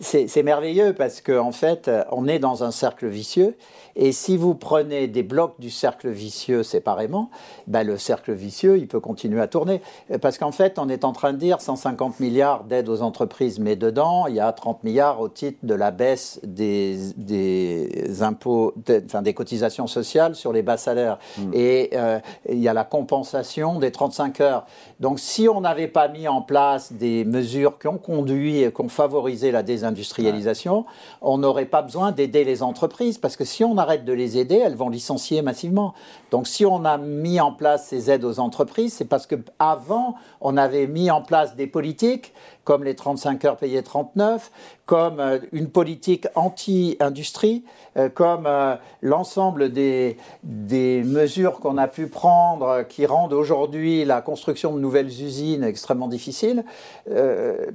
C'est 0.00 0.42
merveilleux 0.42 0.94
parce 0.94 1.20
qu'en 1.20 1.50
en 1.50 1.52
fait, 1.52 1.90
on 2.12 2.28
est 2.28 2.38
dans 2.38 2.64
un 2.64 2.70
cercle 2.70 3.08
vicieux. 3.08 3.56
Et 3.96 4.12
si 4.12 4.36
vous 4.36 4.54
prenez 4.54 5.08
des 5.08 5.22
blocs 5.22 5.54
du 5.58 5.68
cercle 5.68 6.08
vicieux 6.08 6.62
séparément, 6.62 7.28
ben 7.66 7.84
le 7.84 7.98
cercle 7.98 8.32
vicieux, 8.32 8.78
il 8.78 8.86
peut 8.86 9.00
continuer 9.00 9.40
à 9.40 9.48
tourner. 9.48 9.82
Parce 10.20 10.38
qu'en 10.38 10.52
fait, 10.52 10.78
on 10.78 10.88
est 10.88 11.04
en 11.04 11.12
train 11.12 11.32
de 11.32 11.38
dire 11.38 11.60
150 11.60 12.20
milliards 12.20 12.64
d'aides 12.64 12.88
aux 12.88 13.02
entreprises, 13.02 13.58
mais 13.58 13.74
dedans, 13.74 14.26
il 14.28 14.36
y 14.36 14.40
a 14.40 14.52
30 14.52 14.84
milliards 14.84 15.20
au 15.20 15.28
titre 15.28 15.58
de 15.64 15.74
la 15.74 15.90
baisse 15.90 16.40
des, 16.44 16.98
des 17.16 18.22
impôts, 18.22 18.74
enfin 19.04 19.22
des 19.22 19.34
cotisations 19.34 19.49
sociale 19.86 20.34
sur 20.34 20.52
les 20.52 20.62
bas 20.62 20.76
salaires. 20.76 21.18
Hmm. 21.38 21.50
Et 21.52 21.90
euh, 21.94 22.18
il 22.48 22.58
y 22.58 22.68
a 22.68 22.74
la 22.74 22.84
compensation 22.84 23.78
des 23.78 23.90
35 23.90 24.40
heures. 24.40 24.66
Donc 25.00 25.20
si 25.20 25.48
on 25.48 25.60
n'avait 25.60 25.88
pas 25.88 26.08
mis 26.08 26.28
en 26.28 26.42
place 26.42 26.92
des 26.92 27.24
mesures 27.24 27.78
qui 27.78 27.88
ont 27.88 27.98
conduit 27.98 28.62
et 28.62 28.72
qui 28.72 28.80
ont 28.80 28.88
favorisé 28.88 29.50
la 29.50 29.62
désindustrialisation, 29.62 30.84
on 31.22 31.38
n'aurait 31.38 31.66
pas 31.66 31.82
besoin 31.82 32.12
d'aider 32.12 32.44
les 32.44 32.62
entreprises, 32.62 33.18
parce 33.18 33.36
que 33.36 33.44
si 33.44 33.64
on 33.64 33.78
arrête 33.78 34.04
de 34.04 34.12
les 34.12 34.38
aider, 34.38 34.56
elles 34.56 34.76
vont 34.76 34.88
licencier 34.88 35.42
massivement. 35.42 35.94
Donc 36.30 36.46
si 36.46 36.64
on 36.64 36.84
a 36.84 36.98
mis 36.98 37.40
en 37.40 37.52
place 37.52 37.88
ces 37.88 38.10
aides 38.10 38.24
aux 38.24 38.40
entreprises, 38.40 38.94
c'est 38.94 39.04
parce 39.04 39.26
qu'avant, 39.26 40.14
on 40.40 40.56
avait 40.56 40.86
mis 40.86 41.10
en 41.10 41.22
place 41.22 41.56
des 41.56 41.66
politiques 41.66 42.32
comme 42.64 42.84
les 42.84 42.94
35 42.94 43.44
heures 43.46 43.56
payées 43.56 43.82
39, 43.82 44.52
comme 44.86 45.18
euh, 45.18 45.38
une 45.52 45.68
politique 45.68 46.28
anti-industrie, 46.36 47.64
euh, 47.96 48.08
comme 48.08 48.44
euh, 48.46 48.76
l'ensemble 49.02 49.72
des, 49.72 50.16
mesures 50.44 51.58
qu'on 51.58 51.78
a 51.78 51.88
pu 51.88 52.06
prendre 52.06 52.82
qui 52.88 53.06
rendent 53.06 53.32
aujourd'hui 53.32 54.04
la 54.04 54.20
construction 54.20 54.74
de 54.74 54.80
nouvelles 54.80 55.08
usines 55.08 55.64
extrêmement 55.64 56.08
difficile, 56.08 56.64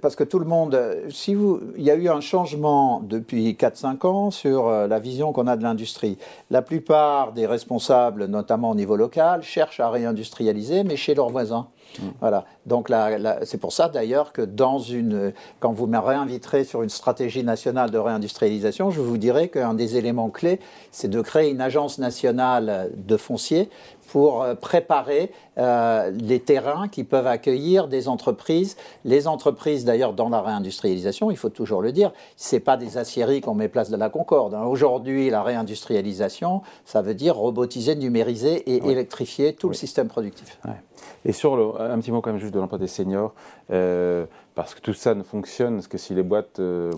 parce 0.01 0.15
que 0.15 0.23
tout 0.23 0.39
le 0.39 0.45
monde, 0.45 0.79
il 1.27 1.83
y 1.83 1.91
a 1.91 1.95
eu 1.95 2.07
un 2.07 2.21
changement 2.21 3.01
depuis 3.03 3.53
4-5 3.53 4.07
ans 4.07 4.31
sur 4.31 4.69
la 4.69 4.99
vision 4.99 5.33
qu'on 5.33 5.47
a 5.47 5.57
de 5.57 5.63
l'industrie. 5.63 6.17
La 6.51 6.61
plupart 6.61 7.33
des 7.33 7.45
responsables, 7.45 8.25
notamment 8.25 8.44
au 8.51 8.75
niveau 8.75 8.95
local, 8.95 9.43
cherchent 9.43 9.79
à 9.79 9.89
réindustrialiser, 9.89 10.83
mais 10.83 10.95
chez 10.95 11.15
leurs 11.15 11.29
voisins. 11.29 11.67
Voilà. 12.19 12.45
Donc 12.65 12.91
c'est 13.43 13.59
pour 13.59 13.71
ça 13.71 13.87
d'ailleurs 13.89 14.33
que 14.33 14.41
dans 14.41 14.79
une, 14.79 15.33
quand 15.59 15.71
vous 15.71 15.87
me 15.87 15.97
réinviterez 15.97 16.63
sur 16.63 16.83
une 16.83 16.89
stratégie 16.89 17.43
nationale 17.43 17.91
de 17.91 17.97
réindustrialisation, 17.97 18.91
je 18.91 19.01
vous 19.01 19.17
dirai 19.17 19.49
qu'un 19.49 19.73
des 19.73 19.97
éléments 19.97 20.29
clés, 20.29 20.59
c'est 20.91 21.07
de 21.07 21.21
créer 21.21 21.51
une 21.51 21.61
agence 21.61 21.97
nationale 21.97 22.91
de 22.95 23.17
foncier 23.17 23.69
pour 24.07 24.43
euh, 24.43 24.55
préparer 24.55 25.31
euh, 25.57 26.11
les 26.11 26.39
terrains 26.39 26.87
qui 26.87 27.03
peuvent 27.03 27.27
accueillir 27.27 27.87
des 27.87 28.07
entreprises. 28.07 28.77
Les 29.03 29.27
entreprises, 29.27 29.85
d'ailleurs, 29.85 30.13
dans 30.13 30.29
la 30.29 30.41
réindustrialisation, 30.41 31.31
il 31.31 31.37
faut 31.37 31.49
toujours 31.49 31.81
le 31.81 31.91
dire, 31.91 32.11
c'est 32.35 32.59
pas 32.59 32.77
des 32.77 32.97
aciéries 32.97 33.41
qu'on 33.41 33.55
met 33.55 33.67
place 33.67 33.89
de 33.89 33.97
la 33.97 34.09
Concorde. 34.09 34.53
Hein. 34.53 34.65
Aujourd'hui, 34.65 35.29
la 35.29 35.43
réindustrialisation, 35.43 36.61
ça 36.85 37.01
veut 37.01 37.15
dire 37.15 37.35
robotiser, 37.35 37.95
numériser 37.95 38.55
et 38.71 38.89
électrifier 38.89 39.53
tout 39.53 39.67
le 39.67 39.75
système 39.75 40.07
productif. 40.07 40.59
Et 41.25 41.31
sur 41.31 41.55
le, 41.55 41.81
un 41.81 41.99
petit 41.99 42.11
mot 42.11 42.21
quand 42.21 42.31
même 42.31 42.39
juste 42.39 42.53
de 42.53 42.59
l'emploi 42.59 42.77
des 42.77 42.87
seniors, 42.87 43.33
euh, 43.71 44.25
parce 44.55 44.73
que 44.73 44.81
tout 44.81 44.93
ça 44.93 45.13
ne 45.13 45.23
fonctionne, 45.23 45.75
parce 45.75 45.87
que 45.87 45.97
si 45.97 46.13
les 46.13 46.23
boîtes 46.23 46.59
euh, 46.59 46.91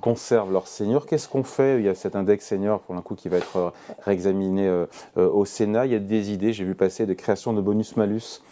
conservent 0.00 0.52
leurs 0.52 0.68
seniors, 0.68 1.06
qu'est-ce 1.06 1.28
qu'on 1.28 1.42
fait? 1.42 1.78
Il 1.78 1.86
y 1.86 1.88
a 1.88 1.94
cet 1.94 2.14
index 2.14 2.46
senior 2.46 2.80
pour 2.80 2.94
un 2.94 3.02
coup 3.02 3.14
qui 3.14 3.28
va 3.28 3.38
être 3.38 3.56
euh, 3.56 3.70
réexaminé 4.04 4.70
au 5.16 5.44
Sénat. 5.44 5.86
Il 5.86 5.92
y 5.92 5.94
a 5.94 5.98
des 5.98 6.32
idées, 6.32 6.52
j'ai 6.52 6.64
vu 6.64 6.74
passer 6.74 7.06
de 7.06 7.14
création 7.14 7.52
de 7.52 7.60
bonus-malus 7.60 8.42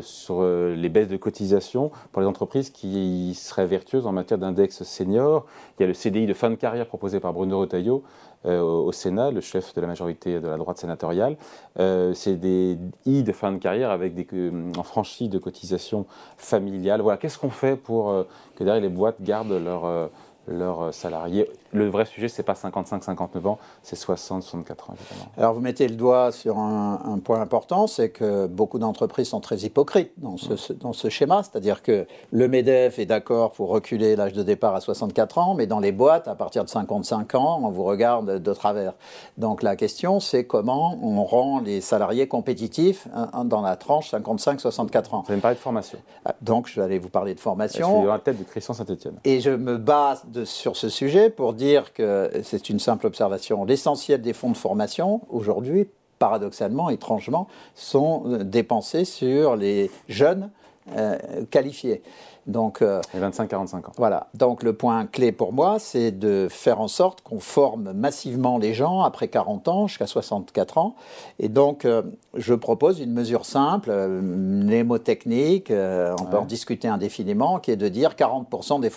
sur 0.00 0.44
les 0.44 0.88
baisses 0.88 1.08
de 1.08 1.16
cotisation 1.16 1.90
pour 2.12 2.22
les 2.22 2.28
entreprises 2.28 2.70
qui 2.70 3.34
seraient 3.34 3.66
vertueuses 3.66 4.06
en 4.06 4.12
matière 4.12 4.38
d'index 4.38 4.82
senior. 4.84 5.46
Il 5.78 5.82
y 5.82 5.84
a 5.84 5.88
le 5.88 5.94
CDI 5.94 6.26
de 6.26 6.34
fin 6.34 6.50
de 6.50 6.54
carrière 6.54 6.86
proposé 6.86 7.20
par 7.20 7.32
Bruno 7.32 7.58
Retailleau. 7.60 8.04
Euh, 8.46 8.60
au 8.60 8.92
Sénat, 8.92 9.32
le 9.32 9.40
chef 9.40 9.74
de 9.74 9.80
la 9.80 9.88
majorité 9.88 10.40
de 10.40 10.46
la 10.46 10.56
droite 10.56 10.78
sénatoriale. 10.78 11.36
Euh, 11.80 12.14
c'est 12.14 12.36
des 12.36 12.78
I 13.04 13.24
de 13.24 13.32
fin 13.32 13.50
de 13.50 13.58
carrière 13.58 13.90
avec 13.90 14.14
des 14.14 14.26
euh, 14.34 14.70
en 14.76 14.84
franchise 14.84 15.28
de 15.28 15.38
cotisation 15.38 16.06
familiale. 16.36 17.00
Voilà, 17.00 17.16
qu'est-ce 17.16 17.38
qu'on 17.38 17.50
pour 17.84 18.26
que 18.56 18.64
derrière 18.64 18.82
les 18.82 18.88
boîtes 18.88 19.22
gardent 19.22 19.52
leur 19.52 20.10
leurs 20.48 20.92
salariés. 20.94 21.48
Le 21.72 21.88
vrai 21.88 22.04
sujet, 22.06 22.28
c'est 22.28 22.42
pas 22.42 22.54
55-59 22.54 23.46
ans, 23.46 23.58
c'est 23.82 23.96
60-64 23.96 24.30
ans, 24.30 24.94
évidemment. 24.94 25.30
Alors, 25.36 25.54
vous 25.54 25.60
mettez 25.60 25.88
le 25.88 25.96
doigt 25.96 26.32
sur 26.32 26.58
un, 26.58 27.18
point 27.24 27.40
important, 27.40 27.86
c'est 27.86 28.10
que 28.10 28.46
beaucoup 28.46 28.78
d'entreprises 28.78 29.28
sont 29.28 29.40
très 29.40 29.58
hypocrites 29.58 30.12
dans 30.18 30.36
ce, 30.36 30.72
dans 30.72 30.92
ce 30.92 31.08
schéma, 31.08 31.42
c'est-à-dire 31.42 31.82
que 31.82 32.06
le 32.30 32.48
MEDEF 32.48 32.98
est 32.98 33.06
d'accord 33.06 33.52
pour 33.52 33.68
reculer 33.68 34.16
l'âge 34.16 34.32
de 34.32 34.42
départ 34.42 34.74
à 34.74 34.80
64 34.80 35.38
ans, 35.38 35.54
mais 35.54 35.66
dans 35.66 35.80
les 35.80 35.92
boîtes, 35.92 36.28
à 36.28 36.34
partir 36.34 36.64
de 36.64 36.68
55 36.68 37.34
ans, 37.34 37.60
on 37.62 37.70
vous 37.70 37.84
regarde 37.84 38.38
de 38.42 38.54
travers. 38.54 38.94
Donc, 39.38 39.62
la 39.62 39.76
question, 39.76 40.20
c'est 40.20 40.44
comment 40.44 40.98
on 41.02 41.24
rend 41.24 41.60
les 41.60 41.80
salariés 41.80 42.28
compétitifs 42.28 43.08
hein, 43.14 43.44
dans 43.44 43.60
la 43.60 43.76
tranche 43.76 44.12
55-64 44.12 45.14
ans. 45.14 45.22
Vous 45.22 45.32
allez 45.32 45.36
me 45.36 45.40
parler 45.40 45.56
de 45.56 45.60
formation. 45.60 45.98
Ah, 46.24 46.34
donc, 46.42 46.68
je 46.68 46.76
vais 46.76 46.84
aller 46.84 46.98
vous 46.98 47.08
parler 47.08 47.34
de 47.34 47.40
formation. 47.40 47.88
Je 47.88 47.98
suis 48.00 48.06
la 48.06 48.18
tête 48.18 48.38
de 48.38 48.44
Christian 48.44 48.74
Saint-Etienne. 48.74 49.16
Et 49.24 49.40
je 49.40 49.50
me 49.50 49.76
base 49.76 50.24
sur 50.44 50.76
ce 50.76 50.88
sujet 50.88 51.30
pour 51.30 51.52
dire 51.52 51.92
que 51.92 52.30
c'est 52.42 52.68
une 52.68 52.78
simple 52.78 53.06
observation. 53.06 53.64
L'essentiel 53.64 54.20
des 54.20 54.32
fonds 54.32 54.50
de 54.50 54.56
formation, 54.56 55.22
aujourd'hui, 55.30 55.88
paradoxalement, 56.18 56.90
étrangement, 56.90 57.48
sont 57.74 58.24
euh, 58.26 58.44
dépensés 58.44 59.04
sur 59.04 59.56
les 59.56 59.90
jeunes 60.08 60.50
euh, 60.96 61.16
qualifiés. 61.50 62.02
Donc, 62.46 62.80
euh, 62.80 63.00
25-45 63.16 63.76
ans. 63.76 63.92
Voilà. 63.96 64.28
Donc 64.34 64.62
le 64.62 64.72
point 64.72 65.06
clé 65.06 65.32
pour 65.32 65.52
moi, 65.52 65.78
c'est 65.80 66.12
de 66.12 66.46
faire 66.48 66.80
en 66.80 66.86
sorte 66.86 67.20
qu'on 67.22 67.40
forme 67.40 67.92
massivement 67.92 68.58
les 68.58 68.72
gens 68.72 69.00
après 69.00 69.26
40 69.26 69.66
ans 69.66 69.86
jusqu'à 69.88 70.06
64 70.06 70.78
ans. 70.78 70.94
Et 71.40 71.48
donc, 71.48 71.84
euh, 71.84 72.02
je 72.34 72.54
propose 72.54 73.00
une 73.00 73.12
mesure 73.12 73.44
simple, 73.44 73.90
euh, 73.90 74.20
mnémotechnique, 74.22 75.72
euh, 75.72 76.14
on 76.20 76.24
peut 76.26 76.38
en 76.38 76.44
discuter 76.44 76.86
indéfiniment, 76.86 77.58
qui 77.58 77.72
est 77.72 77.76
de 77.76 77.88
dire 77.88 78.14
40% 78.14 78.80
des, 78.80 78.90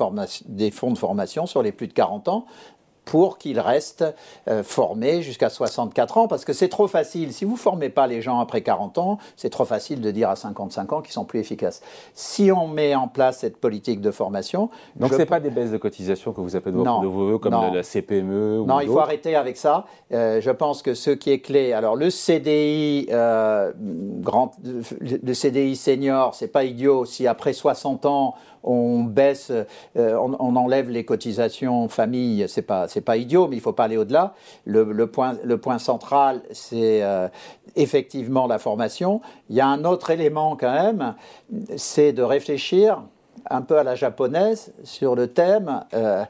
des 0.48 0.72
fonds 0.72 0.92
de 0.92 0.98
formation 0.98 1.48
sur 1.48 1.64
les 1.64 1.72
plus 1.72 1.88
de 1.88 1.94
40 1.94 2.28
ans 2.28 2.46
pour 3.10 3.40
qu'ils 3.40 3.60
restent 3.60 4.06
euh, 4.48 4.62
formés 4.62 5.24
jusqu'à 5.24 5.50
64 5.50 6.20
ans, 6.20 6.28
parce 6.28 6.46
que 6.46 6.54
c'est 6.54 6.70
trop 6.70 6.88
facile. 6.88 7.34
Si 7.34 7.44
vous 7.44 7.54
ne 7.54 7.58
formez 7.58 7.90
pas 7.90 8.06
les 8.06 8.22
gens 8.22 8.40
après 8.40 8.62
40 8.62 9.00
ans, 9.00 9.18
c'est 9.36 9.50
trop 9.50 9.66
facile 9.66 10.00
de 10.00 10.12
dire 10.12 10.30
à 10.30 10.36
55 10.36 10.94
ans 10.94 11.02
qu'ils 11.02 11.14
sont 11.14 11.26
plus 11.26 11.40
efficaces. 11.40 11.82
Si 12.14 12.52
on 12.52 12.68
met 12.68 12.94
en 12.94 13.08
place 13.08 13.40
cette 13.40 13.58
politique 13.58 14.00
de 14.00 14.12
formation... 14.12 14.70
Donc 14.96 15.12
ce 15.12 15.18
n'est 15.18 15.26
pas 15.26 15.40
des 15.40 15.50
baisses 15.50 15.72
de 15.72 15.78
cotisation 15.78 16.34
que 16.34 16.42
vous 16.42 16.56
appelez 16.56 16.72
de 16.72 16.78
vos 16.78 17.10
voeux, 17.10 17.40
comme 17.40 17.74
la 17.74 17.82
CPME 17.82 18.64
Non, 18.68 18.80
il 18.80 18.88
faut 18.88 19.00
arrêter 19.00 19.36
avec 19.36 19.58
ça. 19.58 19.86
Euh, 20.14 20.40
je 20.40 20.52
pense 20.52 20.84
que 20.84 20.94
ce 20.94 21.10
qui 21.10 21.32
est 21.32 21.40
clé... 21.40 21.74
Alors 21.74 21.96
le 21.96 22.12
CDI, 22.12 23.08
euh, 23.12 23.72
grand, 24.20 24.52
le 25.02 25.34
CDI 25.34 25.76
senior, 25.76 26.36
c'est 26.36 26.48
pas 26.48 26.64
idiot. 26.64 27.06
Si 27.06 27.26
après 27.26 27.54
60 27.54 28.06
ans, 28.06 28.36
on 28.64 29.04
baisse, 29.04 29.52
euh, 29.52 30.16
on, 30.16 30.56
enlève 30.56 30.90
les 30.90 31.06
cotisations 31.06 31.88
famille, 31.88 32.46
c'est 32.48 32.62
pas 32.62 32.88
c'est 32.88 33.02
pas 33.02 33.18
idiot, 33.18 33.48
mais 33.48 33.56
il 33.56 33.62
faut 33.62 33.74
pas 33.74 33.86
aller 33.86 33.98
au-delà. 33.98 34.34
Le, 34.66 35.06
point 35.06 35.80
central, 35.80 36.42
c'est 36.52 37.04
euh, 37.04 37.28
effectivement 37.76 38.48
la 38.48 38.60
formation. 38.60 39.22
Il 39.50 39.56
y 39.56 39.62
a 39.62 39.68
un 39.68 39.86
autre 39.86 40.10
élément 40.10 40.56
quand 40.56 40.74
même, 40.74 41.16
c'est 41.78 42.14
de 42.14 42.24
réfléchir 42.24 43.02
un 43.50 43.62
peu 43.62 43.78
à 43.78 43.84
la 43.84 43.96
japonaise 43.96 44.74
sur 44.84 45.16
le 45.16 45.28
thème. 45.28 45.84
Euh, 45.94 46.24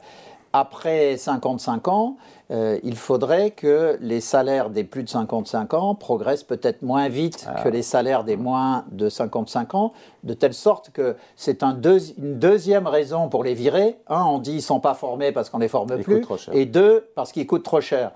après 0.52 1.16
55 1.16 1.86
ans, 1.86 2.16
euh, 2.50 2.78
il 2.82 2.96
faudrait 2.96 3.52
que 3.52 3.96
les 4.00 4.20
salaires 4.20 4.70
des 4.70 4.82
plus 4.82 5.04
de 5.04 5.08
55 5.08 5.74
ans 5.74 5.94
progressent 5.94 6.42
peut-être 6.42 6.82
moins 6.82 7.08
vite 7.08 7.46
ah. 7.48 7.62
que 7.62 7.68
les 7.68 7.82
salaires 7.82 8.24
des 8.24 8.36
moins 8.36 8.84
de 8.90 9.08
55 9.08 9.74
ans, 9.74 9.92
de 10.24 10.34
telle 10.34 10.54
sorte 10.54 10.90
que 10.90 11.16
c'est 11.36 11.62
un 11.62 11.80
une 11.80 12.38
deuxième 12.38 12.86
raison 12.86 13.28
pour 13.28 13.44
les 13.44 13.54
virer. 13.54 13.98
Un, 14.08 14.24
on 14.24 14.38
dit 14.38 14.54
ils 14.54 14.62
sont 14.62 14.80
pas 14.80 14.94
formés 14.94 15.30
parce 15.30 15.48
qu'on 15.48 15.58
les 15.58 15.68
forme 15.68 15.98
plus, 16.00 16.24
et 16.52 16.66
deux, 16.66 17.08
parce 17.14 17.30
qu'ils 17.32 17.46
coûtent 17.46 17.62
trop 17.62 17.80
cher. 17.80 18.10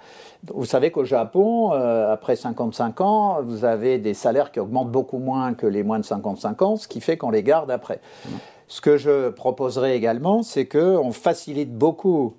Vous 0.52 0.66
savez 0.66 0.90
qu'au 0.90 1.04
Japon, 1.04 1.72
euh, 1.72 2.12
après 2.12 2.36
55 2.36 3.00
ans, 3.00 3.38
vous 3.42 3.64
avez 3.64 3.98
des 3.98 4.14
salaires 4.14 4.50
qui 4.50 4.60
augmentent 4.60 4.90
beaucoup 4.90 5.18
moins 5.18 5.54
que 5.54 5.66
les 5.66 5.82
moins 5.82 6.00
de 6.00 6.04
55 6.04 6.62
ans, 6.62 6.76
ce 6.76 6.88
qui 6.88 7.00
fait 7.00 7.16
qu'on 7.16 7.30
les 7.30 7.42
garde 7.42 7.70
après. 7.70 8.00
Mmh. 8.26 8.30
Ce 8.66 8.80
que 8.80 8.96
je 8.96 9.28
proposerai 9.28 9.94
également, 9.94 10.42
c'est 10.42 10.66
qu'on 10.66 11.12
facilite 11.12 11.72
beaucoup 11.72 12.34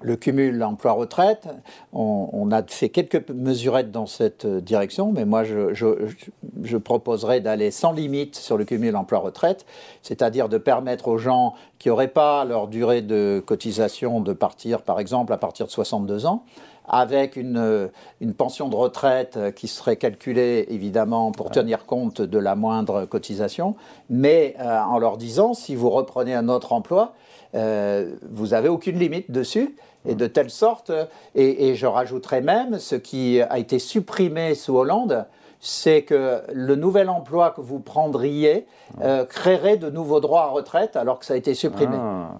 le 0.00 0.16
cumul 0.16 0.62
emploi-retraite. 0.62 1.48
On, 1.92 2.50
a 2.50 2.62
fait 2.62 2.90
quelques 2.90 3.28
mesurettes 3.30 3.90
dans 3.90 4.06
cette 4.06 4.46
direction, 4.46 5.10
mais 5.12 5.24
moi, 5.24 5.44
je, 5.44 5.74
je, 5.74 6.76
proposerais 6.76 7.40
d'aller 7.40 7.70
sans 7.70 7.92
limite 7.92 8.36
sur 8.36 8.56
le 8.58 8.64
cumul 8.64 8.94
emploi-retraite, 8.94 9.64
c'est-à-dire 10.02 10.48
de 10.48 10.58
permettre 10.58 11.08
aux 11.08 11.18
gens 11.18 11.54
qui 11.78 11.88
n'auraient 11.88 12.08
pas 12.08 12.44
leur 12.44 12.68
durée 12.68 13.02
de 13.02 13.42
cotisation 13.44 14.20
de 14.20 14.32
partir, 14.32 14.82
par 14.82 15.00
exemple, 15.00 15.32
à 15.32 15.38
partir 15.38 15.66
de 15.66 15.70
62 15.70 16.26
ans, 16.26 16.44
avec 16.88 17.34
une, 17.36 17.90
une, 18.20 18.34
pension 18.34 18.68
de 18.68 18.76
retraite 18.76 19.38
qui 19.56 19.66
serait 19.66 19.96
calculée 19.96 20.66
évidemment 20.68 21.32
pour 21.32 21.50
tenir 21.50 21.84
compte 21.84 22.22
de 22.22 22.38
la 22.38 22.54
moindre 22.54 23.06
cotisation, 23.06 23.74
mais 24.08 24.54
euh, 24.60 24.78
en 24.80 24.98
leur 24.98 25.16
disant 25.16 25.52
si 25.52 25.74
vous 25.74 25.90
reprenez 25.90 26.34
un 26.34 26.48
autre 26.48 26.72
emploi, 26.72 27.14
euh, 27.56 28.14
vous 28.30 28.48
n'avez 28.48 28.68
aucune 28.68 28.98
limite 28.98 29.30
dessus. 29.30 29.76
Et 30.08 30.14
de 30.14 30.28
telle 30.28 30.50
sorte, 30.50 30.92
et, 31.34 31.74
je 31.74 31.86
rajouterai 31.86 32.40
même, 32.40 32.78
ce 32.78 32.94
qui 32.94 33.40
a 33.40 33.58
été 33.58 33.80
supprimé 33.80 34.54
sous 34.54 34.76
Hollande, 34.76 35.26
c'est 35.58 36.02
que 36.02 36.42
le 36.52 36.76
nouvel 36.76 37.08
emploi 37.08 37.50
que 37.50 37.60
vous 37.60 37.80
prendriez 37.80 38.66
euh, 39.02 39.24
créerait 39.24 39.78
de 39.78 39.90
nouveaux 39.90 40.20
droits 40.20 40.44
à 40.44 40.46
retraite 40.46 40.94
alors 40.94 41.18
que 41.18 41.26
ça 41.26 41.34
a 41.34 41.36
été 41.36 41.54
supprimé. 41.54 41.96
Ah. 41.98 42.34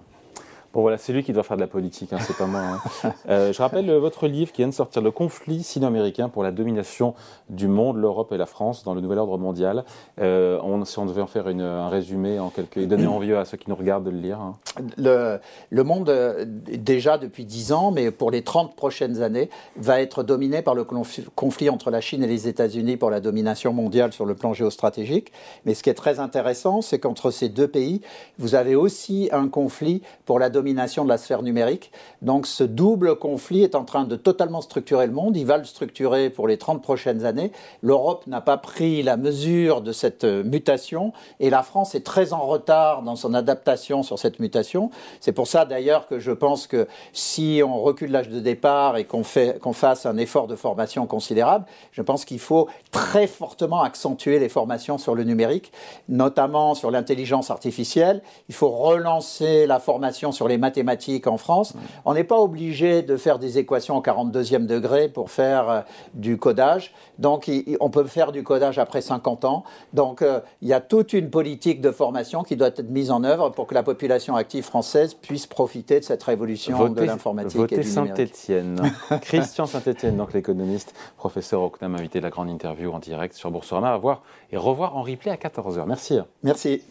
Bon 0.73 0.81
voilà, 0.81 0.97
c'est 0.97 1.13
lui 1.13 1.23
qui 1.23 1.33
doit 1.33 1.43
faire 1.43 1.57
de 1.57 1.61
la 1.61 1.67
politique, 1.67 2.11
hein, 2.13 2.17
c'est 2.19 2.37
pas 2.37 2.45
moi. 2.45 2.61
Hein. 2.61 2.81
Euh, 3.29 3.51
je 3.51 3.61
rappelle 3.61 3.89
euh, 3.89 3.99
votre 3.99 4.27
livre 4.27 4.51
qui 4.51 4.61
vient 4.61 4.69
de 4.69 4.73
sortir, 4.73 5.01
Le 5.01 5.11
conflit 5.11 5.63
sino-américain 5.63 6.29
pour 6.29 6.43
la 6.43 6.51
domination 6.51 7.13
du 7.49 7.67
monde, 7.67 7.97
l'Europe 7.97 8.31
et 8.31 8.37
la 8.37 8.45
France 8.45 8.83
dans 8.83 8.93
le 8.93 9.01
nouvel 9.01 9.17
ordre 9.17 9.37
mondial. 9.37 9.83
Euh, 10.19 10.59
on, 10.63 10.85
si 10.85 10.97
on 10.99 11.05
devait 11.05 11.21
en 11.21 11.27
faire 11.27 11.47
un 11.47 11.89
résumé 11.89 12.39
en 12.39 12.49
quelques, 12.49 12.77
et 12.77 12.85
donner 12.85 13.07
envie 13.07 13.33
à 13.33 13.43
ceux 13.45 13.57
qui 13.57 13.69
nous 13.69 13.75
regardent 13.75 14.05
de 14.05 14.11
le 14.11 14.19
lire. 14.19 14.39
Hein. 14.39 14.55
Le, 14.97 15.39
le, 15.69 15.83
monde, 15.83 16.09
déjà 16.45 17.17
depuis 17.17 17.45
10 17.45 17.71
ans, 17.73 17.91
mais 17.91 18.11
pour 18.11 18.31
les 18.31 18.43
30 18.43 18.75
prochaines 18.75 19.21
années, 19.21 19.49
va 19.75 20.01
être 20.01 20.23
dominé 20.23 20.61
par 20.61 20.75
le 20.75 20.83
conflit 20.83 21.69
entre 21.69 21.91
la 21.91 22.01
Chine 22.01 22.23
et 22.23 22.27
les 22.27 22.47
États-Unis 22.47 22.97
pour 22.97 23.09
la 23.09 23.19
domination 23.19 23.73
mondiale 23.73 24.13
sur 24.13 24.25
le 24.25 24.35
plan 24.35 24.53
géostratégique. 24.53 25.31
Mais 25.65 25.73
ce 25.73 25.83
qui 25.83 25.89
est 25.89 25.95
très 25.95 26.19
intéressant, 26.19 26.81
c'est 26.81 26.99
qu'entre 26.99 27.31
ces 27.31 27.49
deux 27.49 27.67
pays, 27.67 28.01
vous 28.37 28.55
avez 28.55 28.75
aussi 28.75 29.29
un 29.31 29.47
conflit 29.47 30.01
pour 30.25 30.39
la 30.39 30.49
domination 30.49 30.56
de 30.61 31.07
la 31.07 31.17
sphère 31.17 31.43
numérique. 31.43 31.91
Donc 32.21 32.47
ce 32.47 32.63
double 32.63 33.17
conflit 33.17 33.63
est 33.63 33.75
en 33.75 33.83
train 33.83 34.05
de 34.05 34.15
totalement 34.15 34.61
structurer 34.61 35.07
le 35.07 35.13
monde. 35.13 35.37
Il 35.37 35.45
va 35.45 35.57
le 35.57 35.63
structurer 35.63 36.29
pour 36.29 36.47
les 36.47 36.57
30 36.57 36.81
prochaines 36.81 37.25
années. 37.25 37.51
L'Europe 37.81 38.25
n'a 38.27 38.41
pas 38.41 38.57
pris 38.57 39.03
la 39.03 39.17
mesure 39.17 39.81
de 39.81 39.91
cette 39.91 40.23
mutation 40.23 41.13
et 41.39 41.49
la 41.49 41.63
France 41.63 41.95
est 41.95 42.05
très 42.05 42.33
en 42.33 42.45
retard 42.45 43.03
dans 43.03 43.15
son 43.15 43.33
adaptation 43.33 44.03
sur 44.03 44.19
cette 44.19 44.39
mutation. 44.39 44.89
C'est 45.19 45.31
pour 45.31 45.47
ça 45.47 45.65
d'ailleurs 45.65 46.07
que 46.07 46.19
je 46.19 46.31
pense 46.31 46.67
que 46.67 46.87
si 47.13 47.61
on 47.65 47.81
recule 47.81 48.11
l'âge 48.11 48.29
de 48.29 48.39
départ 48.39 48.97
et 48.97 49.05
qu'on 49.05 49.23
qu'on 49.61 49.73
fasse 49.73 50.05
un 50.05 50.17
effort 50.17 50.47
de 50.47 50.55
formation 50.55 51.05
considérable, 51.05 51.65
je 51.91 52.01
pense 52.01 52.23
qu'il 52.25 52.39
faut 52.39 52.67
très 52.91 53.27
fortement 53.27 53.81
accentuer 53.81 54.39
les 54.39 54.49
formations 54.49 54.97
sur 54.97 55.15
le 55.15 55.23
numérique, 55.23 55.71
notamment 56.07 56.75
sur 56.75 56.91
l'intelligence 56.91 57.51
artificielle. 57.51 58.21
Il 58.49 58.55
faut 58.55 58.69
relancer 58.69 59.67
la 59.67 59.79
formation 59.79 60.31
sur 60.31 60.46
les 60.47 60.57
mathématiques 60.57 61.27
en 61.27 61.37
France. 61.37 61.73
On 62.05 62.13
n'est 62.13 62.23
pas 62.23 62.39
obligé 62.39 63.01
de 63.01 63.17
faire 63.17 63.39
des 63.39 63.57
équations 63.57 63.97
au 63.97 64.01
42e 64.01 64.65
degré 64.65 65.09
pour 65.09 65.31
faire 65.31 65.69
euh, 65.69 65.81
du 66.13 66.37
codage. 66.37 66.93
Donc, 67.19 67.49
on 67.79 67.89
peut 67.89 68.03
faire 68.05 68.31
du 68.31 68.43
codage 68.43 68.79
après 68.79 69.01
50 69.01 69.45
ans. 69.45 69.63
Donc, 69.93 70.21
euh, 70.21 70.39
il 70.61 70.67
y 70.67 70.73
a 70.73 70.81
toute 70.81 71.13
une 71.13 71.29
politique 71.29 71.81
de 71.81 71.91
formation 71.91 72.43
qui 72.43 72.55
doit 72.55 72.67
être 72.67 72.89
mise 72.89 73.11
en 73.11 73.23
œuvre 73.23 73.49
pour 73.49 73.67
que 73.67 73.73
la 73.73 73.83
population 73.83 74.35
active 74.35 74.63
française 74.63 75.13
puisse 75.13 75.47
profiter 75.47 75.99
de 75.99 76.05
cette 76.05 76.23
révolution 76.23 76.89
de 76.89 77.03
l'informatique 77.03 77.71
et 77.71 77.77
du 77.77 77.83
Saint-Étienne. 77.83 78.81
Christian 79.21 79.65
Saint-Étienne, 79.65 80.17
donc 80.17 80.33
l'économiste, 80.33 80.93
professeur 81.17 81.61
Ocnam, 81.61 81.95
invité 81.95 82.19
de 82.19 82.23
la 82.23 82.29
grande 82.29 82.49
interview 82.49 82.91
en 82.91 82.99
direct 82.99 83.35
sur 83.35 83.51
Boursorama, 83.51 83.91
à 83.91 83.97
voir 83.97 84.21
et 84.51 84.57
revoir 84.57 84.95
en 84.95 85.01
replay 85.01 85.31
à 85.31 85.35
14h. 85.35 85.85
Merci. 85.87 86.19
Merci. 86.43 86.81